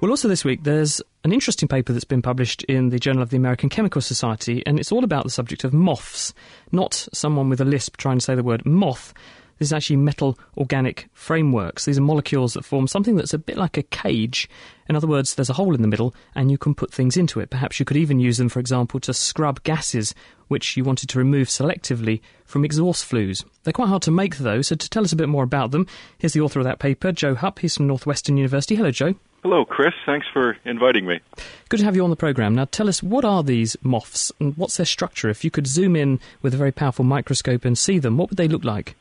Well, 0.00 0.10
also 0.10 0.28
this 0.28 0.44
week, 0.44 0.62
there's 0.62 1.02
an 1.24 1.32
interesting 1.32 1.68
paper 1.68 1.92
that's 1.92 2.04
been 2.04 2.22
published 2.22 2.62
in 2.62 2.88
the 2.88 2.98
Journal 2.98 3.22
of 3.22 3.28
the 3.28 3.36
American 3.36 3.68
Chemical 3.68 4.00
Society, 4.00 4.62
and 4.64 4.78
it's 4.78 4.90
all 4.90 5.04
about 5.04 5.24
the 5.24 5.30
subject 5.30 5.64
of 5.64 5.74
moths. 5.74 6.32
Not 6.72 7.06
someone 7.12 7.50
with 7.50 7.60
a 7.60 7.66
lisp 7.66 7.98
trying 7.98 8.18
to 8.18 8.24
say 8.24 8.34
the 8.34 8.42
word 8.42 8.64
moth, 8.64 9.12
this 9.60 9.68
is 9.68 9.72
actually 9.74 9.96
metal 9.96 10.38
organic 10.56 11.08
frameworks. 11.12 11.84
These 11.84 11.98
are 11.98 12.02
molecules 12.02 12.54
that 12.54 12.64
form 12.64 12.88
something 12.88 13.16
that's 13.16 13.34
a 13.34 13.38
bit 13.38 13.58
like 13.58 13.76
a 13.76 13.82
cage. 13.82 14.48
In 14.88 14.96
other 14.96 15.06
words, 15.06 15.34
there's 15.34 15.50
a 15.50 15.54
hole 15.54 15.74
in 15.74 15.82
the 15.82 15.88
middle 15.88 16.14
and 16.34 16.50
you 16.50 16.56
can 16.56 16.74
put 16.74 16.92
things 16.92 17.18
into 17.18 17.40
it. 17.40 17.50
Perhaps 17.50 17.78
you 17.78 17.84
could 17.84 17.98
even 17.98 18.18
use 18.18 18.38
them, 18.38 18.48
for 18.48 18.58
example, 18.58 18.98
to 19.00 19.12
scrub 19.12 19.62
gases 19.62 20.14
which 20.48 20.78
you 20.78 20.82
wanted 20.82 21.10
to 21.10 21.18
remove 21.18 21.48
selectively 21.48 22.22
from 22.46 22.64
exhaust 22.64 23.04
flues. 23.04 23.44
They're 23.62 23.74
quite 23.74 23.90
hard 23.90 24.00
to 24.02 24.10
make, 24.10 24.38
though, 24.38 24.62
so 24.62 24.76
to 24.76 24.90
tell 24.90 25.04
us 25.04 25.12
a 25.12 25.16
bit 25.16 25.28
more 25.28 25.44
about 25.44 25.72
them, 25.72 25.86
here's 26.16 26.32
the 26.32 26.40
author 26.40 26.58
of 26.58 26.64
that 26.64 26.78
paper, 26.78 27.12
Joe 27.12 27.34
Hupp. 27.34 27.58
He's 27.58 27.76
from 27.76 27.86
Northwestern 27.86 28.38
University. 28.38 28.74
Hello, 28.76 28.90
Joe. 28.90 29.14
Hello, 29.42 29.66
Chris. 29.66 29.94
Thanks 30.06 30.26
for 30.32 30.56
inviting 30.64 31.06
me. 31.06 31.20
Good 31.68 31.80
to 31.80 31.84
have 31.84 31.96
you 31.96 32.02
on 32.02 32.10
the 32.10 32.16
programme. 32.16 32.54
Now, 32.54 32.64
tell 32.64 32.88
us, 32.88 33.02
what 33.02 33.26
are 33.26 33.42
these 33.42 33.76
moths 33.82 34.32
and 34.40 34.56
what's 34.56 34.78
their 34.78 34.86
structure? 34.86 35.28
If 35.28 35.44
you 35.44 35.50
could 35.50 35.66
zoom 35.66 35.96
in 35.96 36.18
with 36.40 36.54
a 36.54 36.58
very 36.58 36.72
powerful 36.72 37.04
microscope 37.04 37.66
and 37.66 37.76
see 37.76 37.98
them, 37.98 38.16
what 38.16 38.30
would 38.30 38.38
they 38.38 38.48
look 38.48 38.64
like? 38.64 38.96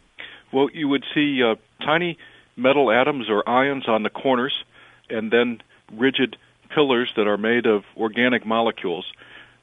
Well, 0.51 0.70
you 0.74 0.88
would 0.88 1.06
see 1.13 1.44
uh, 1.44 1.56
tiny 1.82 2.18
metal 2.56 2.91
atoms 2.91 3.29
or 3.29 3.48
ions 3.48 3.88
on 3.88 4.03
the 4.03 4.10
corners, 4.10 4.63
and 5.10 5.32
then 5.32 5.62
rigid 5.91 6.38
pillars 6.70 7.12
that 7.15 7.27
are 7.27 7.38
made 7.38 7.65
of 7.65 7.84
organic 7.98 8.46
molecules. 8.46 9.12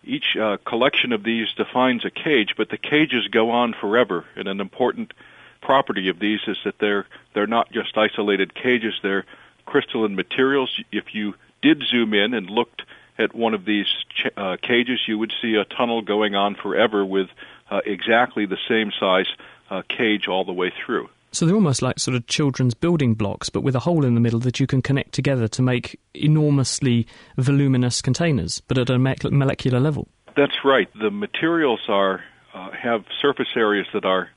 Each 0.04 0.36
uh, 0.36 0.58
collection 0.64 1.12
of 1.12 1.22
these 1.22 1.52
defines 1.56 2.04
a 2.04 2.10
cage, 2.10 2.54
but 2.56 2.68
the 2.68 2.78
cages 2.78 3.28
go 3.28 3.50
on 3.50 3.74
forever. 3.74 4.24
And 4.36 4.48
an 4.48 4.60
important 4.60 5.12
property 5.60 6.08
of 6.08 6.18
these 6.18 6.40
is 6.46 6.58
that 6.64 6.78
they're 6.78 7.06
they're 7.34 7.46
not 7.46 7.72
just 7.72 7.96
isolated 7.96 8.54
cages; 8.54 8.94
they're 9.02 9.24
crystalline 9.64 10.14
materials. 10.14 10.80
If 10.92 11.14
you 11.14 11.34
did 11.60 11.82
zoom 11.82 12.14
in 12.14 12.34
and 12.34 12.48
looked 12.48 12.82
at 13.18 13.34
one 13.34 13.54
of 13.54 13.64
these 13.64 13.86
ch- 14.10 14.26
uh, 14.36 14.56
cages, 14.62 15.00
you 15.08 15.18
would 15.18 15.32
see 15.42 15.54
a 15.56 15.64
tunnel 15.64 16.02
going 16.02 16.34
on 16.34 16.54
forever 16.54 17.04
with 17.04 17.28
uh, 17.70 17.80
exactly 17.84 18.46
the 18.46 18.58
same 18.68 18.92
size 18.92 19.26
uh, 19.70 19.82
cage 19.88 20.28
all 20.28 20.44
the 20.44 20.52
way 20.52 20.72
through. 20.84 21.08
So 21.32 21.44
they're 21.44 21.54
almost 21.54 21.82
like 21.82 21.98
sort 21.98 22.16
of 22.16 22.26
children's 22.26 22.72
building 22.72 23.14
blocks, 23.14 23.50
but 23.50 23.60
with 23.60 23.74
a 23.74 23.80
hole 23.80 24.04
in 24.04 24.14
the 24.14 24.20
middle 24.20 24.40
that 24.40 24.58
you 24.58 24.66
can 24.66 24.80
connect 24.80 25.12
together 25.12 25.48
to 25.48 25.62
make 25.62 26.00
enormously 26.14 27.06
voluminous 27.36 28.00
containers, 28.00 28.60
but 28.60 28.78
at 28.78 28.88
a 28.88 28.98
molecular 28.98 29.78
level. 29.78 30.08
That's 30.36 30.64
right. 30.64 30.88
The 30.98 31.10
materials 31.10 31.80
are 31.88 32.24
uh, 32.54 32.70
have 32.70 33.04
surface 33.20 33.48
areas 33.54 33.86
that 33.92 34.06
are 34.06 34.30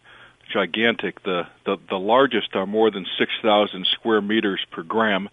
gigantic. 0.52 1.24
The, 1.24 1.44
the 1.66 1.78
the 1.90 1.98
largest 1.98 2.56
are 2.56 2.66
more 2.66 2.92
than 2.92 3.06
six 3.18 3.32
thousand 3.42 3.88
square 3.88 4.22
meters 4.22 4.66
per 4.72 4.84
gram. 4.84 5.30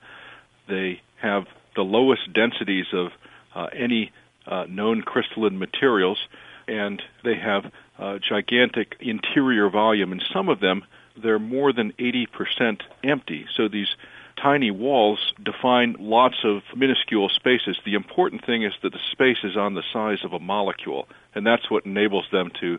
They 0.69 1.01
have 1.21 1.47
the 1.75 1.83
lowest 1.83 2.33
densities 2.33 2.87
of 2.93 3.09
uh, 3.55 3.67
any 3.73 4.13
uh, 4.47 4.67
known 4.69 5.03
crystalline 5.03 5.59
materials, 5.59 6.19
and 6.69 7.03
they 7.25 7.37
have 7.37 7.73
uh, 7.99 8.19
gigantic 8.19 8.97
interior 9.01 9.69
volume, 9.71 10.13
and 10.13 10.23
some 10.33 10.49
of 10.49 10.61
them 10.61 10.85
they're 11.23 11.39
more 11.39 11.73
than 11.73 11.93
80% 11.93 12.83
empty. 13.03 13.47
So 13.57 13.69
these 13.69 13.89
tiny 14.41 14.71
walls 14.71 15.33
define 15.43 15.97
lots 15.99 16.37
of 16.45 16.63
minuscule 16.77 17.29
spaces. 17.31 17.79
The 17.85 17.95
important 17.95 18.45
thing 18.45 18.63
is 18.63 18.73
that 18.83 18.93
the 18.93 18.99
space 19.13 19.39
is 19.43 19.57
on 19.57 19.75
the 19.75 19.83
size 19.93 20.25
of 20.25 20.33
a 20.33 20.39
molecule, 20.39 21.09
and 21.35 21.47
that's 21.47 21.71
what 21.71 21.87
enables 21.87 22.27
them 22.31 22.51
to 22.61 22.79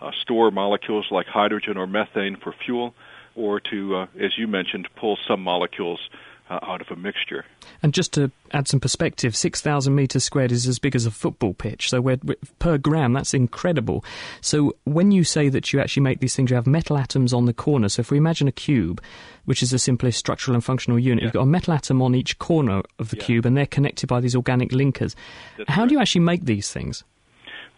uh, 0.00 0.10
store 0.20 0.50
molecules 0.50 1.06
like 1.10 1.26
hydrogen 1.26 1.76
or 1.76 1.86
methane 1.86 2.36
for 2.36 2.54
fuel, 2.64 2.94
or 3.34 3.60
to, 3.60 3.96
uh, 3.96 4.06
as 4.20 4.36
you 4.36 4.46
mentioned, 4.46 4.88
pull 4.96 5.18
some 5.26 5.40
molecules 5.40 6.00
uh, 6.50 6.58
out 6.62 6.80
of 6.80 6.90
a 6.90 6.96
mixture. 6.96 7.44
And 7.82 7.92
just 7.92 8.12
to 8.14 8.30
add 8.52 8.68
some 8.68 8.80
perspective, 8.80 9.36
6,000 9.36 9.94
metres 9.94 10.24
squared 10.24 10.52
is 10.52 10.66
as 10.66 10.78
big 10.78 10.96
as 10.96 11.06
a 11.06 11.10
football 11.10 11.54
pitch. 11.54 11.90
So 11.90 12.00
we're, 12.00 12.18
we're, 12.22 12.36
per 12.58 12.78
gram, 12.78 13.12
that's 13.12 13.34
incredible. 13.34 14.04
So 14.40 14.74
when 14.84 15.10
you 15.12 15.24
say 15.24 15.48
that 15.48 15.72
you 15.72 15.80
actually 15.80 16.02
make 16.02 16.20
these 16.20 16.34
things, 16.34 16.50
you 16.50 16.56
have 16.56 16.66
metal 16.66 16.96
atoms 16.98 17.32
on 17.32 17.44
the 17.44 17.52
corner. 17.52 17.88
So 17.88 18.00
if 18.00 18.10
we 18.10 18.18
imagine 18.18 18.48
a 18.48 18.52
cube, 18.52 19.02
which 19.44 19.62
is 19.62 19.70
the 19.70 19.78
simplest 19.78 20.18
structural 20.18 20.54
and 20.54 20.64
functional 20.64 20.98
unit, 20.98 21.22
yeah. 21.22 21.26
you've 21.26 21.34
got 21.34 21.42
a 21.42 21.46
metal 21.46 21.74
atom 21.74 22.02
on 22.02 22.14
each 22.14 22.38
corner 22.38 22.82
of 22.98 23.10
the 23.10 23.16
yeah. 23.16 23.24
cube, 23.24 23.46
and 23.46 23.56
they're 23.56 23.66
connected 23.66 24.06
by 24.06 24.20
these 24.20 24.34
organic 24.34 24.70
linkers. 24.70 25.14
That's 25.56 25.70
How 25.70 25.82
right. 25.82 25.88
do 25.88 25.94
you 25.94 26.00
actually 26.00 26.22
make 26.22 26.44
these 26.44 26.72
things? 26.72 27.04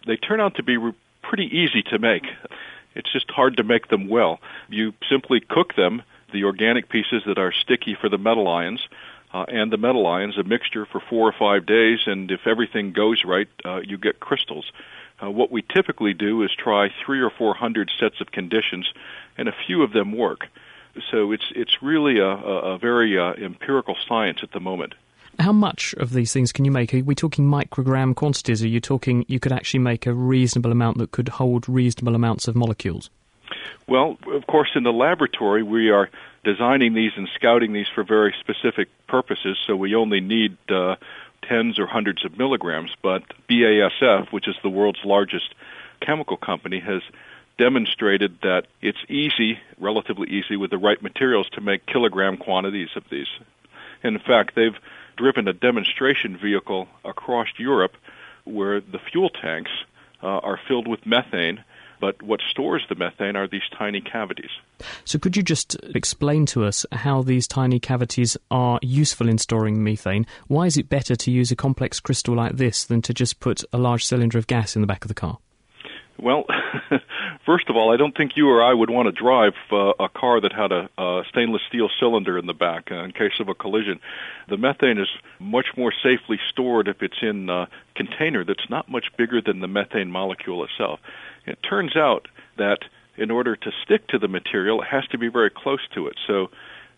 They 0.06 0.16
turn 0.16 0.40
out 0.40 0.54
to 0.56 0.62
be 0.62 0.76
re- 0.76 0.94
pretty 1.22 1.46
easy 1.46 1.82
to 1.90 1.98
make. 1.98 2.24
It's 2.94 3.12
just 3.12 3.30
hard 3.30 3.56
to 3.58 3.62
make 3.62 3.88
them 3.88 4.08
well. 4.08 4.40
You 4.68 4.92
simply 5.08 5.40
cook 5.40 5.76
them 5.76 6.02
the 6.32 6.44
organic 6.44 6.88
pieces 6.88 7.22
that 7.26 7.38
are 7.38 7.52
sticky 7.52 7.96
for 8.00 8.08
the 8.08 8.18
metal 8.18 8.48
ions, 8.48 8.80
uh, 9.32 9.44
and 9.48 9.72
the 9.72 9.76
metal 9.76 10.06
ions, 10.06 10.36
a 10.38 10.42
mixture 10.42 10.86
for 10.86 11.00
four 11.08 11.28
or 11.28 11.32
five 11.32 11.66
days, 11.66 12.00
and 12.06 12.30
if 12.30 12.46
everything 12.46 12.92
goes 12.92 13.24
right, 13.24 13.48
uh, 13.64 13.80
you 13.80 13.96
get 13.96 14.20
crystals. 14.20 14.72
Uh, 15.22 15.30
what 15.30 15.52
we 15.52 15.62
typically 15.62 16.14
do 16.14 16.42
is 16.42 16.50
try 16.56 16.88
three 17.04 17.20
or 17.20 17.30
four 17.30 17.54
hundred 17.54 17.90
sets 17.98 18.20
of 18.20 18.32
conditions, 18.32 18.90
and 19.36 19.48
a 19.48 19.54
few 19.66 19.82
of 19.82 19.92
them 19.92 20.12
work. 20.12 20.46
So 21.10 21.32
it's 21.32 21.52
it's 21.54 21.82
really 21.82 22.18
a, 22.18 22.26
a, 22.26 22.74
a 22.74 22.78
very 22.78 23.18
uh, 23.18 23.34
empirical 23.34 23.96
science 24.08 24.40
at 24.42 24.52
the 24.52 24.60
moment. 24.60 24.94
How 25.38 25.52
much 25.52 25.94
of 25.94 26.12
these 26.12 26.32
things 26.32 26.52
can 26.52 26.64
you 26.64 26.70
make? 26.70 26.92
Are 26.92 27.02
we 27.02 27.14
talking 27.14 27.46
microgram 27.46 28.14
quantities? 28.14 28.62
Are 28.62 28.68
you 28.68 28.80
talking 28.80 29.24
you 29.28 29.38
could 29.38 29.52
actually 29.52 29.80
make 29.80 30.06
a 30.06 30.12
reasonable 30.12 30.72
amount 30.72 30.98
that 30.98 31.12
could 31.12 31.28
hold 31.28 31.68
reasonable 31.68 32.14
amounts 32.14 32.48
of 32.48 32.56
molecules? 32.56 33.10
Well, 33.86 34.18
of 34.26 34.46
course, 34.46 34.70
in 34.74 34.82
the 34.82 34.92
laboratory, 34.92 35.62
we 35.62 35.90
are 35.90 36.10
designing 36.44 36.94
these 36.94 37.12
and 37.16 37.28
scouting 37.34 37.72
these 37.72 37.88
for 37.94 38.02
very 38.02 38.34
specific 38.40 38.88
purposes, 39.06 39.58
so 39.66 39.76
we 39.76 39.94
only 39.94 40.20
need 40.20 40.56
uh, 40.70 40.96
tens 41.42 41.78
or 41.78 41.86
hundreds 41.86 42.24
of 42.24 42.38
milligrams. 42.38 42.90
But 43.02 43.22
BASF, 43.48 44.32
which 44.32 44.48
is 44.48 44.56
the 44.62 44.70
world's 44.70 45.04
largest 45.04 45.54
chemical 46.00 46.36
company, 46.36 46.80
has 46.80 47.02
demonstrated 47.58 48.38
that 48.42 48.66
it's 48.80 48.98
easy, 49.08 49.58
relatively 49.78 50.28
easy, 50.30 50.56
with 50.56 50.70
the 50.70 50.78
right 50.78 51.00
materials 51.02 51.48
to 51.50 51.60
make 51.60 51.84
kilogram 51.84 52.38
quantities 52.38 52.88
of 52.96 53.04
these. 53.10 53.28
In 54.02 54.18
fact, 54.18 54.54
they've 54.54 54.78
driven 55.16 55.46
a 55.46 55.52
demonstration 55.52 56.38
vehicle 56.38 56.88
across 57.04 57.48
Europe 57.58 57.96
where 58.44 58.80
the 58.80 58.98
fuel 58.98 59.28
tanks 59.28 59.70
uh, 60.22 60.26
are 60.26 60.58
filled 60.66 60.88
with 60.88 61.04
methane 61.04 61.62
but 62.00 62.22
what 62.22 62.40
stores 62.50 62.82
the 62.88 62.94
methane 62.94 63.36
are 63.36 63.46
these 63.46 63.68
tiny 63.76 64.00
cavities. 64.00 64.50
So, 65.04 65.18
could 65.18 65.36
you 65.36 65.42
just 65.42 65.76
explain 65.94 66.46
to 66.46 66.64
us 66.64 66.86
how 66.92 67.22
these 67.22 67.46
tiny 67.46 67.78
cavities 67.78 68.36
are 68.50 68.78
useful 68.82 69.28
in 69.28 69.38
storing 69.38 69.84
methane? 69.84 70.26
Why 70.48 70.66
is 70.66 70.76
it 70.76 70.88
better 70.88 71.14
to 71.16 71.30
use 71.30 71.50
a 71.50 71.56
complex 71.56 72.00
crystal 72.00 72.34
like 72.34 72.56
this 72.56 72.84
than 72.84 73.02
to 73.02 73.14
just 73.14 73.40
put 73.40 73.62
a 73.72 73.78
large 73.78 74.04
cylinder 74.04 74.38
of 74.38 74.46
gas 74.46 74.74
in 74.74 74.80
the 74.80 74.88
back 74.88 75.04
of 75.04 75.08
the 75.08 75.14
car? 75.14 75.38
Well, 76.20 76.44
first 77.46 77.70
of 77.70 77.76
all, 77.76 77.92
I 77.92 77.96
don't 77.96 78.14
think 78.14 78.36
you 78.36 78.50
or 78.50 78.62
I 78.62 78.74
would 78.74 78.90
want 78.90 79.06
to 79.06 79.12
drive 79.12 79.54
uh, 79.72 79.92
a 79.98 80.08
car 80.08 80.40
that 80.40 80.52
had 80.52 80.70
a, 80.70 80.88
a 80.98 81.22
stainless 81.30 81.62
steel 81.68 81.88
cylinder 81.98 82.36
in 82.36 82.46
the 82.46 82.54
back 82.54 82.90
uh, 82.90 83.04
in 83.04 83.12
case 83.12 83.40
of 83.40 83.48
a 83.48 83.54
collision. 83.54 84.00
The 84.48 84.58
methane 84.58 84.98
is 84.98 85.08
much 85.38 85.66
more 85.76 85.92
safely 86.02 86.38
stored 86.50 86.88
if 86.88 87.02
it's 87.02 87.22
in 87.22 87.48
a 87.48 87.68
container 87.94 88.44
that's 88.44 88.68
not 88.68 88.90
much 88.90 89.06
bigger 89.16 89.40
than 89.40 89.60
the 89.60 89.68
methane 89.68 90.10
molecule 90.10 90.64
itself. 90.64 91.00
It 91.46 91.62
turns 91.62 91.96
out 91.96 92.28
that 92.56 92.84
in 93.16 93.30
order 93.30 93.56
to 93.56 93.72
stick 93.82 94.06
to 94.08 94.18
the 94.18 94.28
material, 94.28 94.82
it 94.82 94.88
has 94.88 95.06
to 95.08 95.18
be 95.18 95.28
very 95.28 95.50
close 95.50 95.86
to 95.94 96.06
it. 96.06 96.16
So 96.26 96.50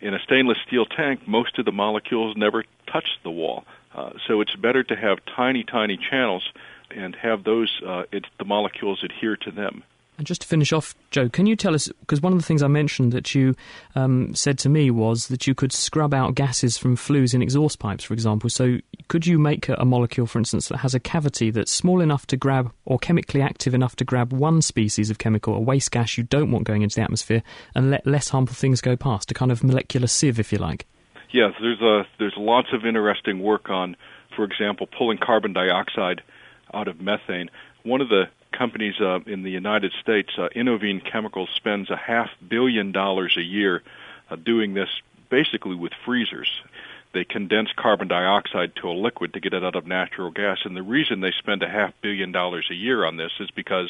In 0.03 0.13
a 0.13 0.19
stainless 0.19 0.57
steel 0.67 0.85
tank, 0.85 1.25
most 1.29 1.57
of 1.57 1.63
the 1.63 1.71
molecules 1.71 2.35
never 2.35 2.65
touch 2.87 3.07
the 3.23 3.31
wall. 3.31 3.63
Uh, 3.95 4.11
so 4.27 4.41
it's 4.41 4.53
better 4.53 4.83
to 4.83 4.95
have 4.97 5.19
tiny, 5.25 5.63
tiny 5.63 5.95
channels 5.95 6.51
and 6.91 7.15
have 7.15 7.45
those, 7.45 7.81
uh, 7.87 8.03
it, 8.11 8.25
the 8.37 8.43
molecules 8.43 9.01
adhere 9.01 9.37
to 9.37 9.51
them. 9.51 9.81
And 10.17 10.27
just 10.27 10.41
to 10.41 10.47
finish 10.47 10.71
off, 10.71 10.93
Joe, 11.09 11.27
can 11.27 11.47
you 11.47 11.55
tell 11.55 11.73
us, 11.73 11.89
because 12.01 12.21
one 12.21 12.33
of 12.33 12.39
the 12.39 12.45
things 12.45 12.61
I 12.61 12.67
mentioned 12.67 13.13
that 13.13 13.33
you 13.33 13.55
um, 13.95 14.35
said 14.35 14.59
to 14.59 14.69
me 14.69 14.91
was 14.91 15.27
that 15.29 15.47
you 15.47 15.55
could 15.55 15.71
scrub 15.71 16.13
out 16.13 16.35
gases 16.35 16.77
from 16.77 16.95
flues 16.95 17.33
in 17.33 17.41
exhaust 17.41 17.79
pipes, 17.79 18.03
for 18.03 18.13
example. 18.13 18.47
So 18.49 18.77
could 19.07 19.25
you 19.25 19.39
make 19.39 19.69
a, 19.69 19.73
a 19.73 19.85
molecule, 19.85 20.27
for 20.27 20.37
instance, 20.37 20.67
that 20.67 20.77
has 20.77 20.93
a 20.93 20.99
cavity 20.99 21.49
that's 21.49 21.71
small 21.71 21.99
enough 21.99 22.27
to 22.27 22.37
grab, 22.37 22.71
or 22.85 22.99
chemically 22.99 23.41
active 23.41 23.73
enough 23.73 23.95
to 23.95 24.05
grab 24.05 24.31
one 24.31 24.61
species 24.61 25.09
of 25.09 25.17
chemical, 25.17 25.55
a 25.55 25.59
waste 25.59 25.89
gas 25.89 26.15
you 26.15 26.23
don't 26.23 26.51
want 26.51 26.65
going 26.65 26.83
into 26.83 26.97
the 26.97 27.01
atmosphere, 27.01 27.41
and 27.73 27.89
let 27.89 28.05
less 28.05 28.29
harmful 28.29 28.55
things 28.55 28.81
go 28.81 28.95
past, 28.95 29.31
a 29.31 29.33
kind 29.33 29.51
of 29.51 29.63
molecular 29.63 30.07
sieve, 30.07 30.39
if 30.39 30.51
you 30.51 30.59
like? 30.59 30.85
Yes, 31.31 31.53
there's, 31.59 31.81
a, 31.81 32.03
there's 32.19 32.35
lots 32.37 32.67
of 32.71 32.85
interesting 32.85 33.39
work 33.39 33.71
on, 33.71 33.95
for 34.35 34.43
example, 34.43 34.87
pulling 34.95 35.17
carbon 35.17 35.53
dioxide 35.53 36.21
out 36.71 36.87
of 36.87 37.01
methane. 37.01 37.49
One 37.81 37.99
of 37.99 38.09
the 38.09 38.25
companies 38.57 38.95
uh, 39.01 39.19
in 39.25 39.43
the 39.43 39.51
United 39.51 39.91
States, 40.01 40.29
uh, 40.37 40.49
Innovene 40.55 41.03
Chemicals 41.03 41.49
spends 41.55 41.89
a 41.89 41.97
half 41.97 42.29
billion 42.47 42.91
dollars 42.91 43.35
a 43.37 43.41
year 43.41 43.83
uh, 44.29 44.35
doing 44.35 44.73
this 44.73 44.89
basically 45.29 45.75
with 45.75 45.91
freezers. 46.05 46.49
They 47.13 47.23
condense 47.23 47.69
carbon 47.75 48.07
dioxide 48.07 48.75
to 48.77 48.89
a 48.89 48.91
liquid 48.91 49.33
to 49.33 49.39
get 49.39 49.53
it 49.53 49.63
out 49.63 49.75
of 49.75 49.85
natural 49.85 50.31
gas, 50.31 50.59
and 50.65 50.75
the 50.75 50.81
reason 50.81 51.19
they 51.19 51.31
spend 51.31 51.61
a 51.61 51.69
half 51.69 51.93
billion 52.01 52.31
dollars 52.31 52.67
a 52.71 52.75
year 52.75 53.05
on 53.05 53.17
this 53.17 53.31
is 53.39 53.51
because 53.51 53.89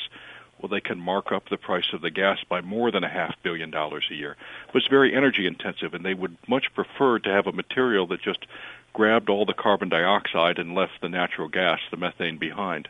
well, 0.59 0.69
they 0.69 0.81
can 0.81 0.99
mark 0.99 1.31
up 1.31 1.49
the 1.49 1.57
price 1.57 1.91
of 1.93 2.01
the 2.01 2.09
gas 2.09 2.39
by 2.47 2.61
more 2.61 2.91
than 2.91 3.03
a 3.03 3.09
half 3.09 3.35
billion 3.43 3.69
dollars 3.69 4.05
a 4.09 4.15
year. 4.15 4.37
But 4.67 4.77
it's 4.79 4.87
very 4.87 5.13
energy 5.13 5.45
intensive, 5.45 5.93
and 5.93 6.05
they 6.05 6.13
would 6.13 6.37
much 6.47 6.73
prefer 6.73 7.19
to 7.19 7.29
have 7.29 7.47
a 7.47 7.51
material 7.51 8.07
that 8.07 8.21
just 8.21 8.45
grabbed 8.93 9.29
all 9.29 9.45
the 9.45 9.53
carbon 9.53 9.89
dioxide 9.89 10.59
and 10.59 10.75
left 10.75 11.01
the 11.01 11.09
natural 11.09 11.49
gas, 11.49 11.79
the 11.91 11.97
methane, 11.97 12.37
behind. 12.37 12.87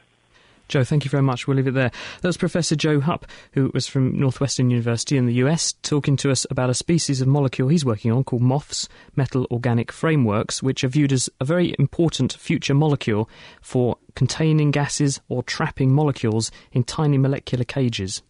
Joe, 0.73 0.83
thank 0.83 1.05
you 1.05 1.11
very 1.11 1.21
much. 1.21 1.45
We'll 1.45 1.55
leave 1.55 1.67
it 1.67 1.75
there. 1.75 1.91
That 2.21 2.27
was 2.27 2.35
Professor 2.35 2.75
Joe 2.75 2.99
Hupp, 2.99 3.27
who 3.51 3.69
was 3.75 3.85
from 3.85 4.19
Northwestern 4.19 4.71
University 4.71 5.17
in 5.17 5.27
the 5.27 5.35
US, 5.35 5.75
talking 5.83 6.17
to 6.17 6.31
us 6.31 6.47
about 6.49 6.71
a 6.71 6.73
species 6.73 7.21
of 7.21 7.27
molecule 7.27 7.67
he's 7.67 7.85
working 7.85 8.11
on 8.11 8.23
called 8.23 8.41
MOFs, 8.41 8.87
metal 9.15 9.45
organic 9.51 9.91
frameworks, 9.91 10.63
which 10.63 10.83
are 10.83 10.87
viewed 10.87 11.13
as 11.13 11.29
a 11.39 11.45
very 11.45 11.75
important 11.77 12.33
future 12.33 12.73
molecule 12.73 13.29
for 13.61 13.97
containing 14.15 14.71
gases 14.71 15.21
or 15.29 15.43
trapping 15.43 15.93
molecules 15.93 16.49
in 16.71 16.83
tiny 16.83 17.19
molecular 17.19 17.65
cages. 17.65 18.23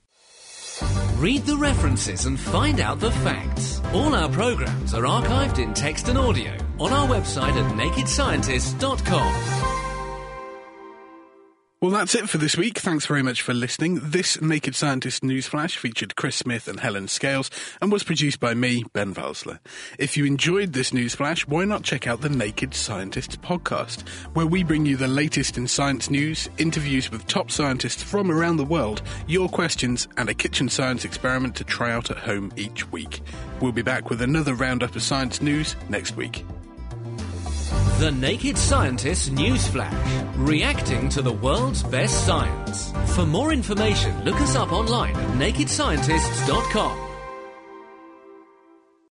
Read 1.15 1.45
the 1.45 1.55
references 1.55 2.25
and 2.25 2.37
find 2.37 2.81
out 2.81 2.99
the 2.99 3.11
facts. 3.11 3.79
All 3.93 4.13
our 4.13 4.27
programs 4.27 4.93
are 4.93 5.03
archived 5.03 5.59
in 5.59 5.73
text 5.73 6.09
and 6.09 6.17
audio 6.17 6.57
on 6.77 6.91
our 6.91 7.07
website 7.07 7.53
at 7.53 7.71
nakedscientist.com. 7.71 9.82
Well, 11.83 11.91
that's 11.91 12.15
it 12.15 12.29
for 12.29 12.37
this 12.37 12.55
week. 12.55 12.77
Thanks 12.77 13.05
very 13.05 13.21
much 13.21 13.41
for 13.41 13.53
listening. 13.53 13.99
This 14.01 14.41
Naked 14.41 14.73
Scientist 14.73 15.21
Newsflash 15.21 15.75
featured 15.75 16.15
Chris 16.15 16.37
Smith 16.37 16.69
and 16.69 16.79
Helen 16.79 17.09
Scales 17.09 17.51
and 17.81 17.91
was 17.91 18.03
produced 18.03 18.39
by 18.39 18.53
me, 18.53 18.85
Ben 18.93 19.13
Valsler. 19.13 19.59
If 19.99 20.15
you 20.15 20.23
enjoyed 20.23 20.71
this 20.71 20.91
Newsflash, 20.91 21.41
why 21.41 21.65
not 21.65 21.83
check 21.83 22.07
out 22.07 22.21
the 22.21 22.29
Naked 22.29 22.73
Scientists 22.73 23.35
podcast, 23.35 24.07
where 24.33 24.47
we 24.47 24.63
bring 24.63 24.85
you 24.85 24.95
the 24.95 25.09
latest 25.09 25.57
in 25.57 25.67
science 25.67 26.09
news, 26.09 26.49
interviews 26.57 27.11
with 27.11 27.27
top 27.27 27.51
scientists 27.51 28.01
from 28.01 28.31
around 28.31 28.55
the 28.55 28.63
world, 28.63 29.01
your 29.27 29.49
questions, 29.49 30.07
and 30.15 30.29
a 30.29 30.33
kitchen 30.33 30.69
science 30.69 31.03
experiment 31.03 31.53
to 31.57 31.65
try 31.65 31.91
out 31.91 32.09
at 32.09 32.17
home 32.17 32.49
each 32.55 32.89
week. 32.93 33.19
We'll 33.59 33.73
be 33.73 33.81
back 33.81 34.09
with 34.09 34.21
another 34.21 34.53
roundup 34.53 34.95
of 34.95 35.03
science 35.03 35.41
news 35.41 35.75
next 35.89 36.15
week. 36.15 36.45
The 37.99 38.11
Naked 38.11 38.57
Scientist 38.57 39.33
Newsflash, 39.33 40.33
reacting 40.35 41.09
to 41.09 41.21
the 41.21 41.31
world's 41.31 41.83
best 41.83 42.25
science. 42.25 42.91
For 43.15 43.25
more 43.25 43.53
information, 43.53 44.25
look 44.25 44.35
us 44.41 44.55
up 44.55 44.73
online 44.73 45.15
at 45.15 45.29
nakedscientists.com. 45.37 47.12